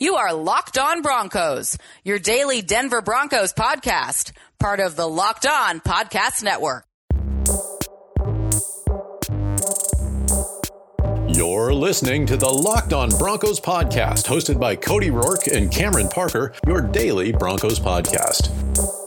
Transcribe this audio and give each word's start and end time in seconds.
You 0.00 0.14
are 0.14 0.32
Locked 0.32 0.78
On 0.78 1.02
Broncos, 1.02 1.76
your 2.04 2.20
daily 2.20 2.62
Denver 2.62 3.02
Broncos 3.02 3.52
podcast, 3.52 4.30
part 4.60 4.78
of 4.78 4.94
the 4.94 5.08
Locked 5.08 5.44
On 5.44 5.80
Podcast 5.80 6.44
Network. 6.44 6.84
You're 11.26 11.74
listening 11.74 12.26
to 12.26 12.36
the 12.36 12.48
Locked 12.48 12.92
On 12.92 13.08
Broncos 13.18 13.60
podcast, 13.60 14.26
hosted 14.26 14.60
by 14.60 14.76
Cody 14.76 15.10
Roark 15.10 15.52
and 15.52 15.68
Cameron 15.68 16.08
Parker, 16.08 16.52
your 16.64 16.80
daily 16.80 17.32
Broncos 17.32 17.80
podcast. 17.80 18.97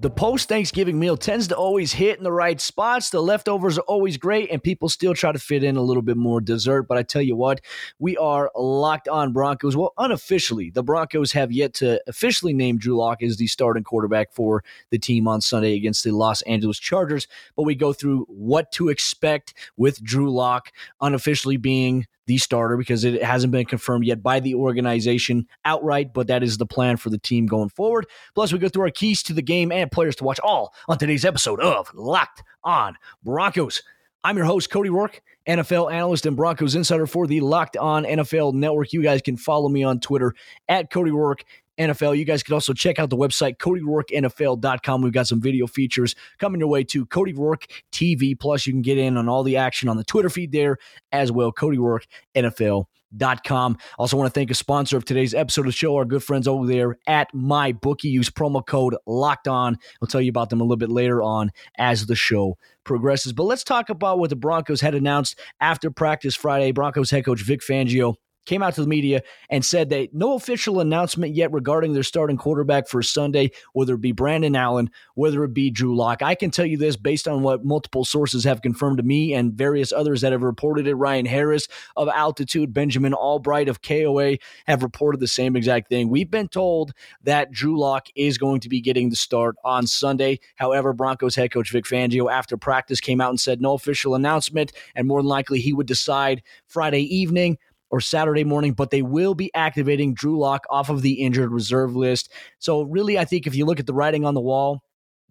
The 0.00 0.08
post 0.08 0.48
Thanksgiving 0.48 0.98
meal 0.98 1.14
tends 1.14 1.48
to 1.48 1.56
always 1.56 1.92
hit 1.92 2.16
in 2.16 2.24
the 2.24 2.32
right 2.32 2.58
spots. 2.58 3.10
The 3.10 3.22
leftovers 3.22 3.76
are 3.76 3.82
always 3.82 4.16
great, 4.16 4.50
and 4.50 4.62
people 4.62 4.88
still 4.88 5.12
try 5.12 5.30
to 5.30 5.38
fit 5.38 5.62
in 5.62 5.76
a 5.76 5.82
little 5.82 6.02
bit 6.02 6.16
more 6.16 6.40
dessert. 6.40 6.84
But 6.84 6.96
I 6.96 7.02
tell 7.02 7.20
you 7.20 7.36
what, 7.36 7.60
we 7.98 8.16
are 8.16 8.50
locked 8.56 9.08
on 9.08 9.34
Broncos. 9.34 9.76
Well, 9.76 9.92
unofficially, 9.98 10.70
the 10.70 10.82
Broncos 10.82 11.32
have 11.32 11.52
yet 11.52 11.74
to 11.74 12.00
officially 12.06 12.54
name 12.54 12.78
Drew 12.78 12.96
Lock 12.96 13.22
as 13.22 13.36
the 13.36 13.46
starting 13.46 13.84
quarterback 13.84 14.32
for 14.32 14.64
the 14.90 14.98
team 14.98 15.28
on 15.28 15.42
Sunday 15.42 15.74
against 15.74 16.02
the 16.02 16.12
Los 16.12 16.40
Angeles 16.42 16.78
Chargers. 16.78 17.28
But 17.54 17.64
we 17.64 17.74
go 17.74 17.92
through 17.92 18.24
what 18.28 18.72
to 18.72 18.88
expect 18.88 19.52
with 19.76 20.02
Drew 20.02 20.32
Lock 20.32 20.72
unofficially 21.02 21.58
being 21.58 22.06
the 22.30 22.38
starter 22.38 22.76
because 22.76 23.02
it 23.02 23.20
hasn't 23.24 23.50
been 23.50 23.66
confirmed 23.66 24.04
yet 24.04 24.22
by 24.22 24.38
the 24.38 24.54
organization 24.54 25.48
outright, 25.64 26.14
but 26.14 26.28
that 26.28 26.44
is 26.44 26.58
the 26.58 26.66
plan 26.66 26.96
for 26.96 27.10
the 27.10 27.18
team 27.18 27.44
going 27.44 27.68
forward. 27.68 28.06
Plus, 28.36 28.52
we 28.52 28.58
go 28.60 28.68
through 28.68 28.84
our 28.84 28.90
keys 28.90 29.20
to 29.24 29.32
the 29.32 29.42
game 29.42 29.72
and 29.72 29.90
players 29.90 30.14
to 30.14 30.22
watch 30.22 30.38
all 30.38 30.72
on 30.86 30.96
today's 30.96 31.24
episode 31.24 31.58
of 31.58 31.90
Locked 31.92 32.44
On 32.62 32.96
Broncos. 33.24 33.82
I'm 34.22 34.36
your 34.36 34.46
host, 34.46 34.70
Cody 34.70 34.90
Roark, 34.90 35.18
NFL 35.48 35.92
analyst 35.92 36.24
and 36.24 36.36
Broncos 36.36 36.76
insider 36.76 37.08
for 37.08 37.26
the 37.26 37.40
Locked 37.40 37.76
On 37.76 38.04
NFL 38.04 38.54
Network. 38.54 38.92
You 38.92 39.02
guys 39.02 39.22
can 39.22 39.36
follow 39.36 39.68
me 39.68 39.82
on 39.82 39.98
Twitter 39.98 40.32
at 40.68 40.92
Cody 40.92 41.10
Roark 41.10 41.40
NFL. 41.80 42.16
You 42.16 42.24
guys 42.24 42.42
can 42.42 42.54
also 42.54 42.72
check 42.72 42.98
out 42.98 43.10
the 43.10 43.16
website, 43.16 43.56
CodyRoarkNFL.com. 43.56 45.02
We've 45.02 45.12
got 45.12 45.26
some 45.26 45.40
video 45.40 45.66
features 45.66 46.14
coming 46.38 46.60
your 46.60 46.68
way 46.68 46.84
to 46.84 47.06
Cody 47.06 47.32
Roark 47.32 47.70
TV. 47.90 48.38
Plus, 48.38 48.66
you 48.66 48.72
can 48.72 48.82
get 48.82 48.98
in 48.98 49.16
on 49.16 49.28
all 49.28 49.42
the 49.42 49.56
action 49.56 49.88
on 49.88 49.96
the 49.96 50.04
Twitter 50.04 50.30
feed 50.30 50.52
there 50.52 50.76
as 51.10 51.32
well, 51.32 51.50
Cody 51.50 51.78
Roark 51.78 52.04
NFL. 52.36 52.84
Dot 53.16 53.42
com. 53.42 53.76
Also, 53.98 54.16
want 54.16 54.32
to 54.32 54.38
thank 54.38 54.52
a 54.52 54.54
sponsor 54.54 54.96
of 54.96 55.04
today's 55.04 55.34
episode 55.34 55.62
of 55.62 55.66
the 55.66 55.72
show, 55.72 55.96
our 55.96 56.04
good 56.04 56.22
friends 56.22 56.46
over 56.46 56.64
there 56.64 56.96
at 57.08 57.26
MyBookie. 57.34 58.04
Use 58.04 58.30
promo 58.30 58.64
code 58.64 58.94
Locked 59.04 59.48
On. 59.48 59.76
I'll 60.00 60.06
tell 60.06 60.20
you 60.20 60.30
about 60.30 60.48
them 60.48 60.60
a 60.60 60.62
little 60.62 60.76
bit 60.76 60.90
later 60.90 61.20
on 61.20 61.50
as 61.76 62.06
the 62.06 62.14
show 62.14 62.56
progresses. 62.84 63.32
But 63.32 63.44
let's 63.44 63.64
talk 63.64 63.88
about 63.88 64.20
what 64.20 64.30
the 64.30 64.36
Broncos 64.36 64.80
had 64.80 64.94
announced 64.94 65.40
after 65.60 65.90
practice 65.90 66.36
Friday. 66.36 66.70
Broncos 66.70 67.10
head 67.10 67.24
coach 67.24 67.42
Vic 67.42 67.62
Fangio 67.62 68.14
came 68.46 68.62
out 68.62 68.74
to 68.74 68.80
the 68.80 68.86
media 68.86 69.22
and 69.48 69.64
said 69.64 69.90
that 69.90 70.14
no 70.14 70.34
official 70.34 70.80
announcement 70.80 71.34
yet 71.34 71.52
regarding 71.52 71.92
their 71.92 72.02
starting 72.02 72.36
quarterback 72.36 72.88
for 72.88 73.02
Sunday, 73.02 73.50
whether 73.72 73.94
it 73.94 74.00
be 74.00 74.12
Brandon 74.12 74.56
Allen, 74.56 74.90
whether 75.14 75.44
it 75.44 75.54
be 75.54 75.70
Drew 75.70 75.94
Lock. 75.96 76.22
I 76.22 76.34
can 76.34 76.50
tell 76.50 76.66
you 76.66 76.76
this 76.76 76.96
based 76.96 77.28
on 77.28 77.42
what 77.42 77.64
multiple 77.64 78.04
sources 78.04 78.44
have 78.44 78.62
confirmed 78.62 78.98
to 78.98 79.02
me 79.02 79.34
and 79.34 79.52
various 79.52 79.92
others 79.92 80.20
that 80.22 80.32
have 80.32 80.42
reported 80.42 80.86
it. 80.86 80.94
Ryan 80.94 81.26
Harris 81.26 81.68
of 81.96 82.08
Altitude, 82.08 82.72
Benjamin 82.72 83.14
Albright 83.14 83.68
of 83.68 83.82
KOA 83.82 84.38
have 84.66 84.82
reported 84.82 85.20
the 85.20 85.28
same 85.28 85.56
exact 85.56 85.88
thing. 85.88 86.08
We've 86.08 86.30
been 86.30 86.48
told 86.48 86.92
that 87.22 87.50
Drew 87.52 87.78
Lock 87.78 88.08
is 88.14 88.38
going 88.38 88.60
to 88.60 88.68
be 88.68 88.80
getting 88.80 89.10
the 89.10 89.16
start 89.16 89.56
on 89.64 89.86
Sunday. 89.86 90.40
However, 90.56 90.92
Broncos 90.92 91.34
head 91.34 91.52
coach 91.52 91.70
Vic 91.70 91.84
Fangio, 91.84 92.30
after 92.30 92.56
practice, 92.56 93.00
came 93.00 93.20
out 93.20 93.30
and 93.30 93.40
said 93.40 93.60
no 93.60 93.74
official 93.74 94.14
announcement, 94.14 94.72
and 94.94 95.06
more 95.06 95.20
than 95.20 95.28
likely 95.28 95.60
he 95.60 95.72
would 95.72 95.86
decide 95.86 96.42
Friday 96.66 97.02
evening 97.14 97.58
or 97.90 98.00
Saturday 98.00 98.44
morning, 98.44 98.72
but 98.72 98.90
they 98.90 99.02
will 99.02 99.34
be 99.34 99.50
activating 99.54 100.14
Drew 100.14 100.38
Lock 100.38 100.64
off 100.70 100.90
of 100.90 101.02
the 101.02 101.14
injured 101.14 101.52
reserve 101.52 101.96
list. 101.96 102.30
So, 102.58 102.82
really, 102.82 103.18
I 103.18 103.24
think 103.24 103.46
if 103.46 103.54
you 103.54 103.66
look 103.66 103.80
at 103.80 103.86
the 103.86 103.94
writing 103.94 104.24
on 104.24 104.34
the 104.34 104.40
wall, 104.40 104.82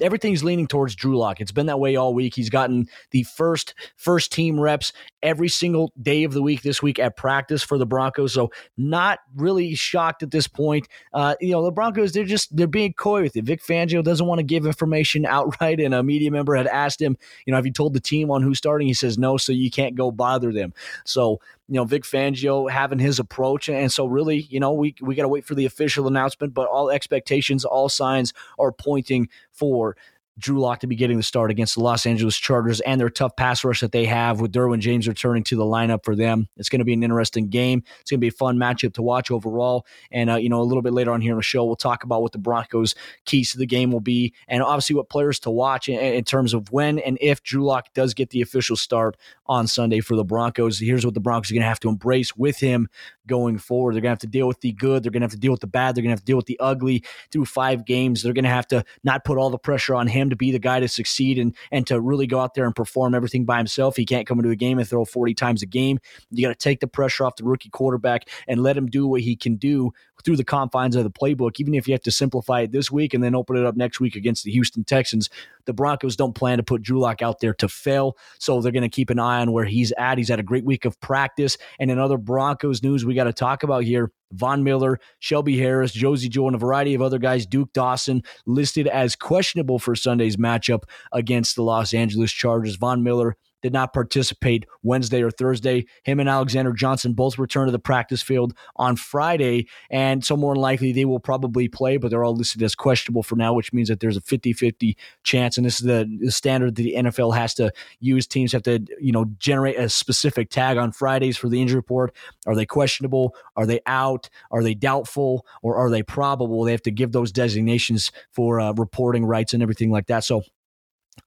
everything's 0.01 0.43
leaning 0.43 0.67
towards 0.67 0.95
Drew 0.95 1.17
Lock. 1.17 1.41
It's 1.41 1.51
been 1.51 1.67
that 1.67 1.79
way 1.79 1.95
all 1.95 2.13
week. 2.13 2.35
He's 2.35 2.49
gotten 2.49 2.87
the 3.11 3.23
first 3.23 3.73
first 3.95 4.31
team 4.31 4.59
reps 4.59 4.91
every 5.21 5.49
single 5.49 5.91
day 6.01 6.23
of 6.23 6.33
the 6.33 6.41
week 6.41 6.61
this 6.61 6.81
week 6.81 6.99
at 6.99 7.15
practice 7.15 7.63
for 7.63 7.77
the 7.77 7.85
Broncos. 7.85 8.33
So 8.33 8.51
not 8.77 9.19
really 9.35 9.75
shocked 9.75 10.23
at 10.23 10.31
this 10.31 10.47
point. 10.47 10.87
Uh, 11.13 11.35
you 11.39 11.51
know, 11.51 11.63
the 11.63 11.71
Broncos 11.71 12.11
they're 12.11 12.23
just 12.23 12.55
they're 12.55 12.67
being 12.67 12.93
coy 12.93 13.23
with 13.23 13.35
it. 13.35 13.45
Vic 13.45 13.61
Fangio 13.63 14.03
doesn't 14.03 14.25
want 14.25 14.39
to 14.39 14.43
give 14.43 14.65
information 14.65 15.25
outright, 15.29 15.79
and 15.79 15.93
a 15.93 16.03
media 16.03 16.31
member 16.31 16.55
had 16.55 16.67
asked 16.67 17.01
him, 17.01 17.17
you 17.45 17.51
know, 17.51 17.57
have 17.57 17.65
you 17.65 17.71
told 17.71 17.93
the 17.93 17.99
team 17.99 18.31
on 18.31 18.41
who's 18.41 18.57
starting? 18.57 18.87
He 18.87 18.93
says 18.93 19.17
no, 19.17 19.37
so 19.37 19.51
you 19.51 19.71
can't 19.71 19.95
go 19.95 20.11
bother 20.11 20.51
them. 20.51 20.73
So 21.05 21.39
you 21.67 21.75
know 21.75 21.85
Vic 21.85 22.03
Fangio 22.03 22.69
having 22.69 22.99
his 22.99 23.19
approach, 23.19 23.69
and 23.69 23.91
so 23.91 24.05
really, 24.05 24.47
you 24.49 24.59
know, 24.59 24.73
we 24.73 24.95
we 25.01 25.15
got 25.15 25.23
to 25.23 25.29
wait 25.29 25.45
for 25.45 25.55
the 25.55 25.65
official 25.65 26.07
announcement. 26.07 26.53
But 26.53 26.67
all 26.67 26.89
expectations, 26.89 27.63
all 27.63 27.89
signs 27.89 28.33
are 28.57 28.71
pointing 28.71 29.29
for 29.51 29.95
Drew 30.39 30.59
Lock 30.59 30.79
to 30.79 30.87
be 30.87 30.95
getting 30.95 31.17
the 31.17 31.23
start 31.23 31.51
against 31.51 31.75
the 31.75 31.81
Los 31.81 32.05
Angeles 32.05 32.37
Chargers 32.37 32.79
and 32.81 32.99
their 32.99 33.09
tough 33.09 33.35
pass 33.35 33.63
rush 33.63 33.81
that 33.81 33.91
they 33.91 34.05
have 34.05 34.39
with 34.39 34.51
Derwin 34.51 34.79
James 34.79 35.07
returning 35.07 35.43
to 35.43 35.55
the 35.55 35.63
lineup 35.63 36.03
for 36.03 36.15
them. 36.15 36.47
It's 36.57 36.69
going 36.69 36.79
to 36.79 36.85
be 36.85 36.93
an 36.93 37.03
interesting 37.03 37.49
game. 37.49 37.83
It's 38.01 38.09
going 38.09 38.19
to 38.19 38.21
be 38.21 38.29
a 38.29 38.31
fun 38.31 38.57
matchup 38.57 38.93
to 38.93 39.01
watch 39.01 39.29
overall. 39.29 39.85
And, 40.11 40.29
uh, 40.29 40.35
you 40.35 40.49
know, 40.49 40.61
a 40.61 40.63
little 40.63 40.81
bit 40.81 40.93
later 40.93 41.11
on 41.11 41.21
here 41.21 41.31
in 41.31 41.37
the 41.37 41.43
show, 41.43 41.65
we'll 41.65 41.75
talk 41.75 42.03
about 42.03 42.21
what 42.21 42.31
the 42.31 42.37
Broncos' 42.37 42.95
keys 43.25 43.51
to 43.51 43.57
the 43.57 43.65
game 43.65 43.91
will 43.91 43.99
be 43.99 44.33
and 44.47 44.63
obviously 44.63 44.95
what 44.95 45.09
players 45.09 45.39
to 45.39 45.51
watch 45.51 45.89
in, 45.89 45.99
in 45.99 46.23
terms 46.23 46.53
of 46.53 46.71
when 46.71 46.99
and 46.99 47.17
if 47.21 47.43
Drew 47.43 47.63
Lock 47.63 47.93
does 47.93 48.13
get 48.13 48.29
the 48.29 48.41
official 48.41 48.75
start 48.75 49.17
on 49.49 49.65
Sunday 49.65 49.99
for 49.99 50.15
the 50.15 50.23
Broncos. 50.23 50.79
Here's 50.79 51.03
what 51.03 51.15
the 51.15 51.19
Broncos 51.19 51.49
are 51.49 51.55
going 51.55 51.63
to 51.63 51.67
have 51.67 51.79
to 51.81 51.89
embrace 51.89 52.35
with 52.37 52.59
him 52.59 52.87
going 53.25 53.57
forward. 53.57 53.95
They're 53.95 54.01
going 54.01 54.09
to 54.09 54.13
have 54.13 54.19
to 54.19 54.27
deal 54.27 54.47
with 54.47 54.61
the 54.61 54.71
good. 54.71 55.03
They're 55.03 55.11
going 55.11 55.21
to 55.21 55.25
have 55.25 55.31
to 55.31 55.37
deal 55.37 55.51
with 55.51 55.61
the 55.61 55.67
bad. 55.67 55.95
They're 55.95 56.03
going 56.03 56.09
to 56.09 56.13
have 56.13 56.21
to 56.21 56.25
deal 56.25 56.37
with 56.37 56.45
the 56.45 56.59
ugly 56.59 57.03
through 57.31 57.45
five 57.45 57.83
games. 57.83 58.21
They're 58.21 58.33
going 58.33 58.43
to 58.43 58.49
have 58.49 58.67
to 58.67 58.85
not 59.03 59.25
put 59.25 59.39
all 59.39 59.49
the 59.49 59.57
pressure 59.57 59.95
on 59.95 60.07
him 60.07 60.29
to 60.29 60.35
be 60.35 60.51
the 60.51 60.59
guy 60.59 60.79
to 60.79 60.87
succeed 60.87 61.39
and 61.39 61.55
and 61.71 61.85
to 61.87 61.99
really 61.99 62.27
go 62.27 62.39
out 62.39 62.53
there 62.53 62.65
and 62.65 62.75
perform 62.75 63.15
everything 63.15 63.43
by 63.43 63.57
himself. 63.57 63.95
He 63.95 64.05
can't 64.05 64.27
come 64.27 64.37
into 64.37 64.51
a 64.51 64.55
game 64.55 64.77
and 64.77 64.87
throw 64.87 65.03
40 65.03 65.33
times 65.33 65.63
a 65.63 65.65
game. 65.65 65.99
You 66.29 66.47
got 66.47 66.57
to 66.57 66.63
take 66.63 66.79
the 66.79 66.87
pressure 66.87 67.25
off 67.25 67.35
the 67.35 67.43
rookie 67.43 67.69
quarterback 67.69 68.29
and 68.47 68.61
let 68.61 68.77
him 68.77 68.85
do 68.85 69.07
what 69.07 69.21
he 69.21 69.35
can 69.35 69.55
do 69.55 69.91
through 70.23 70.35
the 70.35 70.43
confines 70.43 70.95
of 70.95 71.03
the 71.03 71.11
playbook, 71.11 71.59
even 71.59 71.73
if 71.73 71.87
you 71.87 71.93
have 71.93 72.01
to 72.01 72.11
simplify 72.11 72.61
it 72.61 72.71
this 72.71 72.91
week 72.91 73.13
and 73.13 73.23
then 73.23 73.35
open 73.35 73.55
it 73.55 73.65
up 73.65 73.75
next 73.75 73.99
week 73.99 74.15
against 74.15 74.43
the 74.43 74.51
Houston 74.51 74.83
Texans. 74.83 75.29
The 75.69 75.73
Broncos 75.73 76.15
don't 76.15 76.33
plan 76.33 76.57
to 76.57 76.63
put 76.63 76.81
Drew 76.81 76.99
Lock 76.99 77.21
out 77.21 77.41
there 77.41 77.53
to 77.53 77.69
fail, 77.69 78.17
so 78.39 78.59
they're 78.59 78.71
going 78.71 78.81
to 78.81 78.89
keep 78.89 79.11
an 79.11 79.19
eye 79.19 79.39
on 79.39 79.51
where 79.51 79.65
he's 79.65 79.91
at. 79.99 80.17
He's 80.17 80.29
had 80.29 80.39
a 80.39 80.43
great 80.43 80.65
week 80.65 80.83
of 80.83 80.99
practice. 80.99 81.59
And 81.79 81.91
in 81.91 81.99
other 81.99 82.17
Broncos 82.17 82.81
news, 82.81 83.05
we 83.05 83.13
got 83.13 83.25
to 83.25 83.33
talk 83.33 83.61
about 83.61 83.83
here 83.83 84.11
Von 84.31 84.63
Miller, 84.63 84.99
Shelby 85.19 85.59
Harris, 85.59 85.91
Josey 85.91 86.27
Jewell, 86.27 86.47
and 86.47 86.55
a 86.55 86.59
variety 86.59 86.95
of 86.95 87.03
other 87.03 87.19
guys. 87.19 87.45
Duke 87.45 87.71
Dawson 87.73 88.23
listed 88.47 88.87
as 88.87 89.15
questionable 89.15 89.77
for 89.77 89.95
Sunday's 89.95 90.37
matchup 90.37 90.85
against 91.11 91.55
the 91.55 91.61
Los 91.61 91.93
Angeles 91.93 92.31
Chargers. 92.31 92.75
Von 92.77 93.03
Miller 93.03 93.37
did 93.61 93.73
not 93.73 93.93
participate 93.93 94.65
Wednesday 94.83 95.21
or 95.21 95.31
Thursday. 95.31 95.85
Him 96.03 96.19
and 96.19 96.29
Alexander 96.29 96.73
Johnson 96.73 97.13
both 97.13 97.37
returned 97.37 97.67
to 97.67 97.71
the 97.71 97.79
practice 97.79 98.21
field 98.21 98.53
on 98.75 98.95
Friday. 98.95 99.67
And 99.89 100.23
so, 100.23 100.37
more 100.37 100.53
than 100.53 100.61
likely, 100.61 100.91
they 100.91 101.05
will 101.05 101.19
probably 101.19 101.67
play, 101.67 101.97
but 101.97 102.09
they're 102.09 102.23
all 102.23 102.35
listed 102.35 102.63
as 102.63 102.75
questionable 102.75 103.23
for 103.23 103.35
now, 103.35 103.53
which 103.53 103.73
means 103.73 103.89
that 103.89 103.99
there's 103.99 104.17
a 104.17 104.21
50 104.21 104.53
50 104.53 104.97
chance. 105.23 105.57
And 105.57 105.65
this 105.65 105.79
is 105.79 105.85
the, 105.85 106.17
the 106.19 106.31
standard 106.31 106.75
that 106.75 106.83
the 106.83 106.95
NFL 106.95 107.35
has 107.35 107.53
to 107.55 107.71
use. 107.99 108.27
Teams 108.27 108.51
have 108.51 108.63
to, 108.63 108.83
you 108.99 109.11
know, 109.11 109.25
generate 109.37 109.77
a 109.77 109.89
specific 109.89 110.49
tag 110.49 110.77
on 110.77 110.91
Fridays 110.91 111.37
for 111.37 111.49
the 111.49 111.61
injury 111.61 111.77
report. 111.77 112.15
Are 112.47 112.55
they 112.55 112.65
questionable? 112.65 113.35
Are 113.55 113.65
they 113.65 113.81
out? 113.85 114.29
Are 114.51 114.63
they 114.63 114.73
doubtful? 114.73 115.45
Or 115.61 115.77
are 115.77 115.89
they 115.89 116.03
probable? 116.03 116.63
They 116.63 116.71
have 116.71 116.81
to 116.83 116.91
give 116.91 117.11
those 117.11 117.31
designations 117.31 118.11
for 118.31 118.59
uh, 118.59 118.73
reporting 118.73 119.25
rights 119.25 119.53
and 119.53 119.63
everything 119.63 119.91
like 119.91 120.07
that. 120.07 120.23
So, 120.23 120.43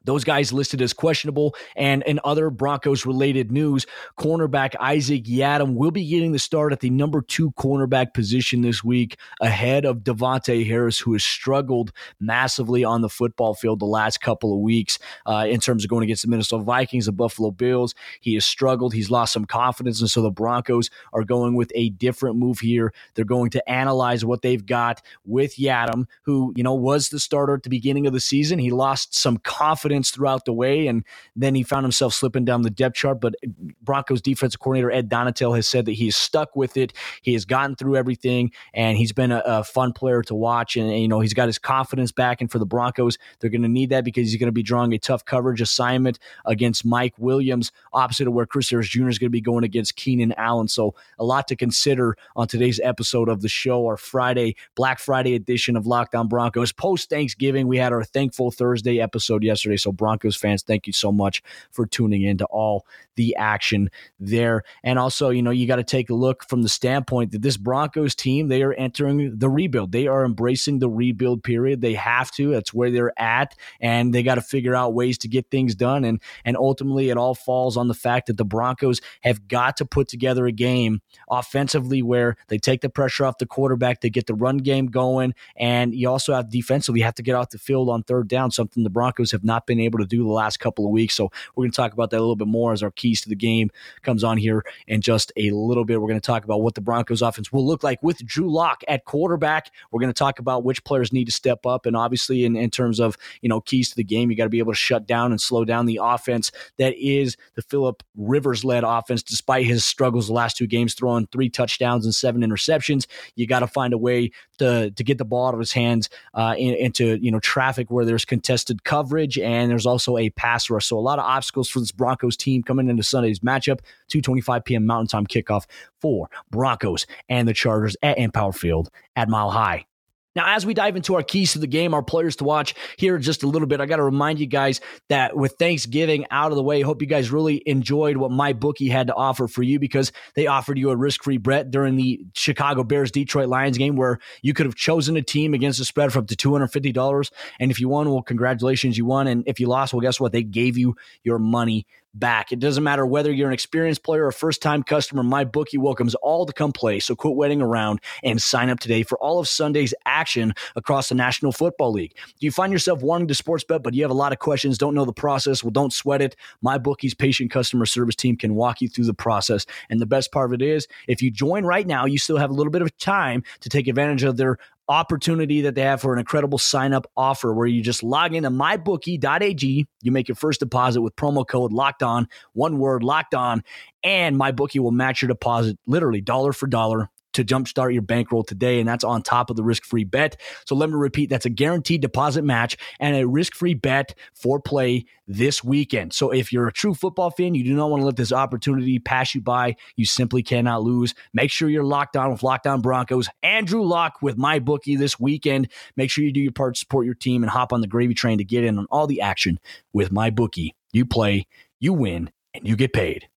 those 0.05 0.25
guys 0.25 0.53
listed 0.53 0.83
as 0.83 0.93
questionable. 0.93 1.55
And 1.77 2.03
in 2.05 2.21
other 2.25 2.51
Broncos 2.51 3.07
related 3.07 3.53
news, 3.53 3.87
cornerback 4.19 4.75
Isaac 4.81 5.25
Yiadom 5.25 5.75
will 5.75 5.91
be 5.91 6.07
getting 6.07 6.33
the 6.33 6.39
start 6.39 6.73
at 6.73 6.81
the 6.81 6.91
number 6.91 7.23
two 7.23 7.53
cornerback 7.53 8.15
position 8.15 8.63
this 8.63 8.83
week, 8.83 9.17
ahead 9.41 9.85
of 9.85 9.99
Davontae 9.99 10.67
Harris, 10.67 10.99
who 10.99 11.13
has 11.13 11.25
struggled 11.25 11.93
massively 12.21 12.85
on 12.85 13.01
the 13.01 13.09
football 13.09 13.55
field 13.55 13.81
the 13.81 13.87
last 13.87 14.21
couple 14.21 14.53
of 14.53 14.61
weeks 14.61 14.99
uh, 15.27 15.47
in 15.49 15.61
terms 15.61 15.85
of 15.85 15.91
going 15.91 16.05
against 16.05 16.23
the 16.23 16.29
Minnesota 16.29 16.65
Vikings, 16.65 17.07
the 17.07 17.13
Buffalo 17.13 17.51
Bills. 17.51 17.95
He 18.21 18.35
has 18.35 18.45
struggled. 18.45 18.95
He's 18.95 19.11
lost 19.11 19.33
some 19.33 19.45
confidence. 19.45 20.01
And 20.01 20.11
so 20.11 20.23
the 20.23 20.31
Broncos 20.31 20.91
are 21.13 21.25
going 21.25 21.55
with 21.55 21.73
a 21.75 21.91
different 21.91 22.37
move 22.37 22.61
here. 22.61 22.93
They're 23.15 23.25
going 23.25 23.51
to 23.51 23.71
analyze 23.71 24.25
what 24.25 24.43
they've 24.43 24.65
got 24.65 25.03
with 25.25 25.57
Yiadom, 25.57 26.07
who, 26.23 26.53
you 26.57 26.63
know, 26.63 26.75
was 26.75 27.09
the 27.09 27.21
starter 27.21 27.55
at 27.55 27.63
the 27.63 27.71
beginning 27.71 28.07
of 28.07 28.13
the 28.13 28.21
season. 28.21 28.59
He 28.59 28.71
lost 28.71 29.15
some 29.15 29.37
confidence 29.39 29.82
confidence 29.83 30.11
throughout 30.11 30.45
the 30.45 30.53
way, 30.53 30.87
and 30.87 31.05
then 31.35 31.55
he 31.55 31.63
found 31.63 31.85
himself 31.85 32.15
slipping 32.15 32.45
down 32.45 32.63
the 32.63 32.71
depth 32.71 32.97
chart. 32.97 33.21
But 33.21 33.35
Broncos 33.83 34.23
defensive 34.23 34.61
coordinator 34.61 34.93
Ed 34.93 35.11
Donatell 35.11 35.57
has 35.57 35.67
said 35.67 35.87
that 35.87 35.93
he's 35.93 36.17
stuck 36.17 36.55
with 36.55 36.77
it. 36.77 36.93
He 37.23 37.33
has 37.33 37.45
gotten 37.45 37.75
through 37.75 37.97
everything, 37.97 38.53
and 38.75 38.97
he's 38.97 39.13
been 39.13 39.33
a, 39.33 39.43
a 39.45 39.65
fun 39.65 39.93
player 39.93 40.23
to 40.23 40.35
watch. 40.35 40.77
And, 40.77 40.89
and, 40.89 41.01
you 41.01 41.09
know, 41.09 41.21
he's 41.21 41.35
got 41.35 41.49
his 41.49 41.59
confidence 41.59 42.13
back. 42.13 42.41
And 42.41 42.51
for 42.51 42.59
the 42.59 42.67
Broncos, 42.67 43.19
they're 43.41 43.51
going 43.51 43.63
to 43.63 43.69
need 43.69 43.91
that 43.91 44.05
because 44.05 44.31
he's 44.31 44.39
going 44.39 44.49
to 44.49 44.53
be 44.53 44.63
drawing 44.63 44.93
a 44.93 44.99
tough 44.99 45.25
coverage 45.25 45.61
assignment 45.61 46.19
against 46.47 46.85
Mike 46.85 47.15
Williams, 47.19 47.73
opposite 47.93 48.29
of 48.29 48.35
where 48.35 48.47
Chris 48.47 48.71
Harris 48.71 48.89
Jr. 48.89 49.09
is 49.09 49.19
going 49.19 49.29
to 49.29 49.31
be 49.31 49.41
going 49.41 49.65
against 49.65 49.97
Keenan 49.97 50.33
Allen. 50.37 50.69
So 50.69 50.95
a 51.19 51.25
lot 51.25 51.49
to 51.49 51.57
consider 51.57 52.17
on 52.37 52.47
today's 52.47 52.81
episode 52.83 53.29
of 53.29 53.43
the 53.43 53.49
show, 53.49 53.87
our 53.87 53.97
Friday, 53.97 54.55
Black 54.77 54.99
Friday 54.99 55.35
edition 55.35 55.77
of 55.77 55.87
Locked 55.87 56.15
On 56.15 56.29
Broncos. 56.29 56.73
Post 56.73 57.11
Thanksgiving, 57.11 57.67
we 57.67 57.79
had 57.79 57.93
our 57.93 58.05
Thankful 58.05 58.51
Thursday 58.51 59.01
episode 59.01 59.43
yesterday. 59.43 59.72
So 59.77 59.93
Broncos 59.93 60.37
fans, 60.37 60.63
thank 60.63 60.87
you 60.87 60.93
so 60.93 61.13
much 61.13 61.43
for 61.71 61.87
tuning 61.87 62.23
in 62.23 62.39
to 62.39 62.45
all 62.47 62.87
the 63.17 63.37
action 63.37 63.91
there. 64.19 64.63
And 64.83 64.99
also, 64.99 65.31
you 65.31 65.43
know, 65.43 65.51
you 65.51 65.67
got 65.67 65.77
to 65.77 65.85
take 65.85 66.11
a 66.11 66.15
look 66.15 66.49
from 66.49 66.63
the 66.63 66.69
standpoint 66.69 67.33
that 67.33 67.43
this 67.43 67.57
Broncos 67.57 68.15
team, 68.15 68.49
they 68.49 68.63
are 68.63 68.73
entering 68.73 69.39
the 69.39 69.51
rebuild. 69.51 69.93
They 69.93 70.07
are 70.07 70.25
embracing 70.25 70.79
the 70.79 70.89
rebuild 70.89 71.43
period. 71.43 71.81
They 71.81 71.95
have 71.95 72.31
to. 72.33 72.51
That's 72.51 72.73
where 72.73 72.91
they're 72.91 73.19
at. 73.21 73.55
And 73.81 74.15
they 74.15 74.23
got 74.23 74.37
to 74.37 74.41
figure 74.41 74.75
out 74.75 74.95
ways 74.95 75.19
to 75.19 75.29
get 75.29 75.51
things 75.51 75.75
done. 75.75 76.05
And 76.05 76.21
and 76.45 76.57
ultimately 76.57 77.11
it 77.11 77.17
all 77.17 77.35
falls 77.35 77.77
on 77.77 77.89
the 77.89 77.95
fact 77.95 78.27
that 78.27 78.37
the 78.37 78.45
Broncos 78.45 79.01
have 79.23 79.47
got 79.49 79.77
to 79.79 79.85
put 79.85 80.09
together 80.09 80.47
a 80.47 80.53
game 80.53 81.03
offensively 81.31 82.03
where 82.03 82.37
they 82.49 82.59
take 82.59 82.81
the 82.81 82.89
pressure 82.89 83.25
off 83.25 83.39
the 83.39 83.47
quarterback, 83.47 84.01
they 84.01 84.11
get 84.11 84.27
the 84.27 84.35
run 84.35 84.59
game 84.59 84.87
going, 84.87 85.35
and 85.57 85.95
you 85.95 86.09
also 86.09 86.35
have 86.35 86.51
defensively 86.51 87.01
have 87.01 87.15
to 87.15 87.23
get 87.23 87.35
off 87.35 87.51
the 87.51 87.59
field 87.59 87.89
on 87.89 88.03
third 88.03 88.29
down, 88.29 88.51
something 88.51 88.83
the 88.83 88.91
Broncos 88.91 89.33
have 89.33 89.45
not 89.45 89.52
been 89.67 89.81
able 89.81 89.99
to 89.99 90.07
do 90.07 90.25
the 90.25 90.31
last 90.31 90.59
couple 90.59 90.85
of 90.85 90.91
weeks. 90.91 91.15
So 91.15 91.31
we're 91.55 91.63
going 91.63 91.73
to 91.73 91.77
talk 91.77 91.93
about 91.93 92.11
that 92.11 92.19
a 92.19 92.21
little 92.21 92.37
bit 92.37 92.49
more 92.49 92.73
as 92.73 92.83
our 92.83 92.91
keys 92.91 93.21
to 93.23 93.29
the 93.29 93.37
game 93.37 93.71
comes 94.03 94.25
on 94.25 94.37
here 94.37 94.65
in 94.87 95.01
just 95.01 95.33
a 95.37 95.51
little 95.51 95.85
bit. 95.85 96.01
We're 96.01 96.09
going 96.09 96.21
to 96.21 96.27
talk 96.27 96.45
about 96.45 96.63
what 96.63 96.75
the 96.75 96.81
Broncos 96.81 97.23
offense 97.23 97.53
will 97.53 97.67
look 97.67 97.83
like 97.83 98.03
with 98.03 98.25
Drew 98.25 98.51
Lock 98.51 98.83
at 98.89 99.05
quarterback. 99.05 99.71
We're 99.91 100.01
going 100.01 100.13
to 100.13 100.19
talk 100.19 100.39
about 100.39 100.65
which 100.65 100.85
players 100.85 101.13
need 101.13 101.27
to 101.27 101.33
step 101.33 101.67
up. 101.67 101.87
And 101.87 101.97
obviously, 101.97 102.45
in, 102.45 102.57
in 102.57 102.71
terms 102.71 103.01
of, 103.01 103.17
you 103.41 103.49
know, 103.49 103.61
keys 103.61 103.91
to 103.91 103.97
the 103.97 104.05
game, 104.05 104.31
you 104.31 104.37
got 104.37 104.45
to 104.45 104.51
be 104.51 104.59
able 104.59 104.73
to 104.73 104.79
shut 104.79 105.07
down 105.07 105.31
and 105.31 105.41
slow 105.41 105.65
down 105.65 105.87
the 105.87 106.01
offense 106.03 106.51
that 106.79 106.95
is 106.97 107.37
the 107.55 107.63
Philip 107.63 108.03
Rivers 108.17 108.65
led 108.65 108.85
offense, 108.85 109.23
despite 109.23 109.67
his 109.67 109.85
struggles 109.85 110.27
the 110.27 110.33
last 110.33 110.57
two 110.57 110.67
games, 110.67 110.95
throwing 110.95 111.27
three 111.27 111.49
touchdowns 111.49 112.05
and 112.05 112.15
seven 112.15 112.43
interceptions. 112.43 113.07
You 113.37 113.47
got 113.47 113.61
to 113.61 113.67
find 113.67 113.93
a 113.93 113.99
way 113.99 114.31
to, 114.59 114.91
to 114.91 115.05
get 115.05 115.19
the 115.19 115.25
ball 115.25 115.49
out 115.49 115.55
of 115.55 115.61
his 115.61 115.73
hands 115.73 116.09
uh, 116.35 116.55
in, 116.57 116.75
into, 116.75 117.19
you 117.21 117.31
know, 117.31 117.41
traffic 117.41 117.91
where 117.91 118.05
there's 118.05 118.25
contested 118.25 118.85
coverage 118.85 119.39
and 119.43 119.71
there's 119.71 119.87
also 119.87 120.17
a 120.17 120.31
pass 120.31 120.71
rush. 120.71 120.87
So 120.87 120.99
a 120.99 121.01
lot 121.01 121.19
of 121.19 121.25
obstacles 121.25 121.69
for 121.69 121.81
this 121.81 121.93
Broncos 121.93 122.37
team 122.37 122.63
coming 122.63 122.89
into 122.89 123.03
Sunday's 123.03 123.41
matchup, 123.41 123.81
2:25 124.13 124.65
p.m. 124.65 124.87
Mountain 124.87 125.09
Time 125.09 125.27
kickoff 125.27 125.67
for 126.01 126.29
Broncos 126.51 127.07
and 127.29 127.47
the 127.47 127.53
Chargers 127.53 127.97
at 128.03 128.19
Empower 128.19 128.53
Field 128.53 128.91
at 129.17 129.29
Mile 129.29 129.51
High. 129.51 129.87
Now, 130.35 130.55
as 130.55 130.65
we 130.65 130.75
dive 130.75 130.97
into 130.97 131.15
our 131.15 131.23
keys 131.23 131.53
to 131.53 131.59
the 131.59 131.67
game, 131.67 131.95
our 131.95 132.03
players 132.03 132.37
to 132.37 132.45
watch 132.45 132.75
here 132.97 133.19
just 133.19 133.43
a 133.43 133.47
little 133.47 133.69
bit, 133.69 133.81
I 133.81 133.87
got 133.87 133.97
to 133.97 134.03
remind 134.03 134.41
you 134.41 134.47
guys 134.47 134.81
that 135.09 135.37
with 135.37 135.57
Thanksgiving 135.59 136.27
out 136.31 136.53
of 136.53 136.57
the 136.57 136.63
way, 136.63 136.81
hope 136.81 137.03
you 137.03 137.09
guys 137.09 137.31
really 137.31 137.63
enjoyed 137.67 138.17
what 138.17 138.31
my 138.31 138.53
bookie 138.53 138.89
had 138.89 139.09
to 139.09 139.15
offer 139.15 139.47
for 139.47 139.63
you 139.63 139.79
because 139.79 140.13
they 140.35 140.47
offered 140.47 140.79
you 140.79 140.91
a 140.91 140.97
risk-free 140.97 141.39
bet 141.39 141.71
during 141.71 141.97
the 141.97 142.25
Chicago 142.35 142.83
Bears 142.83 143.11
Detroit 143.11 143.49
Lions 143.49 143.79
game 143.79 143.97
where 143.97 144.19
you 144.43 144.55
could 144.55 144.67
have 144.67 144.75
chosen 144.75 145.17
a 145.17 145.23
team 145.23 145.55
against 145.55 145.81
a 145.81 145.85
spread 145.85 146.13
for 146.13 146.21
up 146.21 146.29
to 146.29 146.37
$250. 146.37 147.31
And 147.61 147.71
if 147.71 147.81
you 147.81 147.89
won, 147.89 148.11
well, 148.11 148.23
congratulations, 148.23 148.97
you 148.97 149.05
won. 149.05 149.27
And 149.27 149.45
if 149.47 149.61
you 149.61 149.67
lost, 149.67 149.93
well, 149.93 150.01
guess 150.01 150.19
what? 150.19 150.33
They 150.33 150.43
gave 150.43 150.79
you 150.79 150.97
your 151.23 151.39
money 151.39 151.87
back. 152.15 152.53
It 152.53 152.59
doesn't 152.59 152.85
matter 152.85 153.07
whether 153.07 153.33
you're 153.33 153.49
an 153.49 153.55
experienced 153.55 154.03
player 154.03 154.27
or 154.27 154.33
first 154.33 154.63
time 154.63 154.83
customer, 154.83 155.23
my 155.23 155.45
bookie 155.45 155.79
welcomes 155.79 156.15
all 156.17 156.47
to 156.47 156.53
come 156.53 156.73
play. 156.73 157.01
So 157.01 157.15
quit 157.15 157.35
waiting 157.35 157.63
around 157.63 158.01
and 158.23 158.41
sign 158.41 158.71
up 158.71 158.81
today 158.81 159.03
for 159.03 159.19
all 159.19 159.39
of 159.39 159.49
Sunday's 159.49 159.95
action 160.05 160.55
across 160.77 161.09
the 161.09 161.15
National 161.15 161.53
Football 161.53 161.93
League. 161.93 162.15
Do 162.15 162.47
you 162.47 162.51
find 162.51 162.73
yourself 162.73 163.03
wanting 163.03 163.29
to 163.29 163.35
sports 163.35 163.65
bet, 163.65 163.83
but 163.83 163.95
you 163.95 164.03
have 164.03 164.11
a 164.11 164.15
lot 164.15 164.33
of 164.33 164.39
questions, 164.39 164.79
don't 164.79 164.95
know 164.95 165.05
the 165.05 165.13
process? 165.13 165.65
Well, 165.65 165.71
don't 165.71 165.93
sweat 165.93 166.21
it. 166.21 166.37
My 166.61 166.79
bookie's 166.79 167.15
patient 167.15 167.51
customer 167.51 167.87
service 167.87 168.17
team 168.17 168.37
can 168.37 168.55
walk 168.55 168.81
you 168.81 168.89
through 168.89 169.05
the 169.05 169.15
process. 169.15 169.67
And 169.89 170.01
the 170.01 170.07
best 170.07 170.33
part 170.33 170.51
of 170.51 170.61
it 170.61 170.63
is, 170.63 170.87
if 171.09 171.23
you 171.23 171.31
join 171.31 171.65
right 171.65 171.87
now, 171.87 172.05
you 172.05 172.19
still 172.19 172.37
have 172.37 172.51
a 172.51 172.55
little 172.55 172.71
bit 172.71 172.83
of 172.83 172.97
time 172.99 173.43
to 173.61 173.69
take 173.69 173.89
advantage 173.89 174.23
of 174.23 174.37
their 174.37 174.59
opportunity 174.89 175.63
that 175.63 175.75
they 175.75 175.83
have 175.83 176.01
for 176.01 176.13
an 176.13 176.19
incredible 176.19 176.59
sign 176.59 176.93
up 176.93 177.07
offer 177.17 177.53
where 177.55 177.67
you 177.67 177.83
just 177.83 178.03
log 178.03 178.35
into 178.35 178.51
mybookie.ag, 178.51 179.87
you 180.03 180.13
make 180.13 180.29
your 180.29 180.37
first 180.37 180.61
deposit 180.61 181.01
with 181.01 181.17
promo 181.17 181.47
code 181.47 181.73
locked 181.73 182.03
on, 182.03 182.29
one 182.53 182.79
word 182.79 183.03
locked 183.03 183.35
on, 183.35 183.63
and 184.03 184.37
mybookie 184.37 184.81
will 184.81 184.91
match 184.91 185.23
your 185.23 185.29
deposit 185.29 185.79
literally 185.87 186.21
dollar 186.21 186.53
for 186.53 186.67
dollar 186.67 187.11
to 187.33 187.45
jumpstart 187.45 187.93
your 187.93 188.03
bankroll 188.03 188.43
today, 188.45 188.79
and 188.81 188.89
that's 188.89 189.05
on 189.05 189.23
top 189.23 189.51
of 189.51 189.57
the 189.57 189.65
risk 189.65 189.85
free 189.85 190.05
bet. 190.05 190.41
So 190.67 190.75
let 190.75 190.89
me 190.89 190.97
repeat 190.97 191.31
that's 191.31 191.47
a 191.47 191.51
guaranteed 191.51 192.01
deposit 192.01 192.45
match 192.45 192.77
and 193.01 193.17
a 193.17 193.27
risk 193.27 193.55
free 193.55 193.75
bet 193.75 194.15
for 194.35 194.61
play 194.61 195.07
this 195.27 195.63
weekend. 195.65 196.13
So 196.13 196.31
if 196.31 196.53
you're 196.53 196.67
a 196.67 196.73
true 196.73 196.95
football 196.95 197.31
fan, 197.31 197.55
you 197.55 197.65
do 197.65 197.75
not 197.75 197.91
want 197.91 198.03
to 198.03 198.07
let 198.07 198.17
this 198.17 198.33
opportunity 198.33 198.99
pass 198.99 199.35
you 199.35 199.41
by. 199.41 199.77
You 199.97 200.05
simply 200.05 200.43
cannot 200.43 200.83
lose. 200.83 201.15
Make 201.33 201.51
sure 201.51 201.69
you're 201.69 201.85
locked 201.85 202.17
on 202.17 202.31
with 202.31 202.43
Locked 202.43 202.67
On 202.67 202.81
Broncos. 202.81 203.29
Andrew 203.43 203.83
Lock 203.83 204.21
with 204.21 204.37
my 204.37 204.59
bookie 204.59 204.97
this 204.97 205.19
weekend. 205.19 205.69
Make 205.97 206.11
sure 206.11 206.25
you 206.25 206.33
do 206.33 206.41
your 206.41 206.53
part 206.53 206.75
to 206.75 206.81
support 206.81 207.07
your 207.07 207.15
team 207.15 207.43
and 207.43 207.51
hop 207.51 207.73
on 207.73 207.81
the 207.81 207.87
gravy 207.87 208.15
train 208.15 208.39
to 208.39 208.45
get 208.45 208.65
in 208.65 208.79
on 208.79 208.87
all 208.91 209.07
the 209.07 209.21
action 209.21 209.59
with 209.93 210.13
my 210.13 210.31
bookie. 210.31 210.75
You 210.93 211.07
play, 211.07 211.47
you 211.81 211.93
win, 211.93 212.31
and 212.55 212.67
you 212.67 212.77
get 212.77 212.93
paid. 212.93 213.29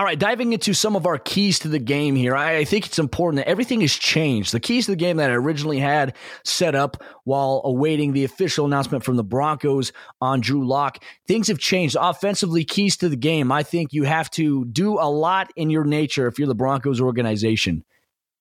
All 0.00 0.06
right, 0.06 0.18
diving 0.18 0.54
into 0.54 0.72
some 0.72 0.96
of 0.96 1.04
our 1.04 1.18
keys 1.18 1.58
to 1.58 1.68
the 1.68 1.78
game 1.78 2.16
here, 2.16 2.34
I 2.34 2.64
think 2.64 2.86
it's 2.86 2.98
important 2.98 3.44
that 3.44 3.50
everything 3.50 3.82
has 3.82 3.92
changed. 3.92 4.50
The 4.50 4.58
keys 4.58 4.86
to 4.86 4.92
the 4.92 4.96
game 4.96 5.18
that 5.18 5.30
I 5.30 5.34
originally 5.34 5.78
had 5.78 6.16
set 6.42 6.74
up 6.74 7.04
while 7.24 7.60
awaiting 7.66 8.14
the 8.14 8.24
official 8.24 8.64
announcement 8.64 9.04
from 9.04 9.16
the 9.16 9.22
Broncos 9.22 9.92
on 10.22 10.40
Drew 10.40 10.66
Lock, 10.66 11.04
things 11.28 11.48
have 11.48 11.58
changed. 11.58 11.98
Offensively, 12.00 12.64
keys 12.64 12.96
to 12.96 13.10
the 13.10 13.14
game. 13.16 13.52
I 13.52 13.62
think 13.62 13.92
you 13.92 14.04
have 14.04 14.30
to 14.30 14.64
do 14.64 14.94
a 14.94 15.04
lot 15.04 15.50
in 15.54 15.68
your 15.68 15.84
nature 15.84 16.26
if 16.26 16.38
you're 16.38 16.48
the 16.48 16.54
Broncos 16.54 17.02
organization. 17.02 17.84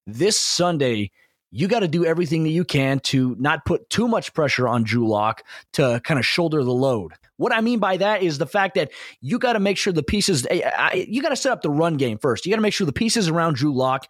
This 0.07 0.39
Sunday, 0.39 1.11
you 1.51 1.67
got 1.67 1.79
to 1.79 1.87
do 1.87 2.05
everything 2.05 2.43
that 2.43 2.49
you 2.49 2.63
can 2.63 2.99
to 2.99 3.35
not 3.39 3.65
put 3.65 3.89
too 3.89 4.07
much 4.07 4.33
pressure 4.33 4.67
on 4.67 4.83
Drew 4.83 5.07
Lock 5.07 5.43
to 5.73 6.01
kind 6.03 6.19
of 6.19 6.25
shoulder 6.25 6.63
the 6.63 6.73
load. 6.73 7.13
What 7.37 7.53
I 7.53 7.61
mean 7.61 7.79
by 7.79 7.97
that 7.97 8.21
is 8.21 8.37
the 8.37 8.45
fact 8.45 8.75
that 8.75 8.91
you 9.21 9.39
got 9.39 9.53
to 9.53 9.59
make 9.59 9.77
sure 9.77 9.93
the 9.93 10.03
pieces, 10.03 10.45
eh, 10.49 11.05
you 11.07 11.21
got 11.21 11.29
to 11.29 11.35
set 11.35 11.51
up 11.51 11.61
the 11.61 11.69
run 11.69 11.97
game 11.97 12.17
first. 12.17 12.45
You 12.45 12.51
got 12.51 12.57
to 12.57 12.61
make 12.61 12.73
sure 12.73 12.85
the 12.85 12.93
pieces 12.93 13.29
around 13.29 13.55
Drew 13.55 13.73
Lock 13.73 14.07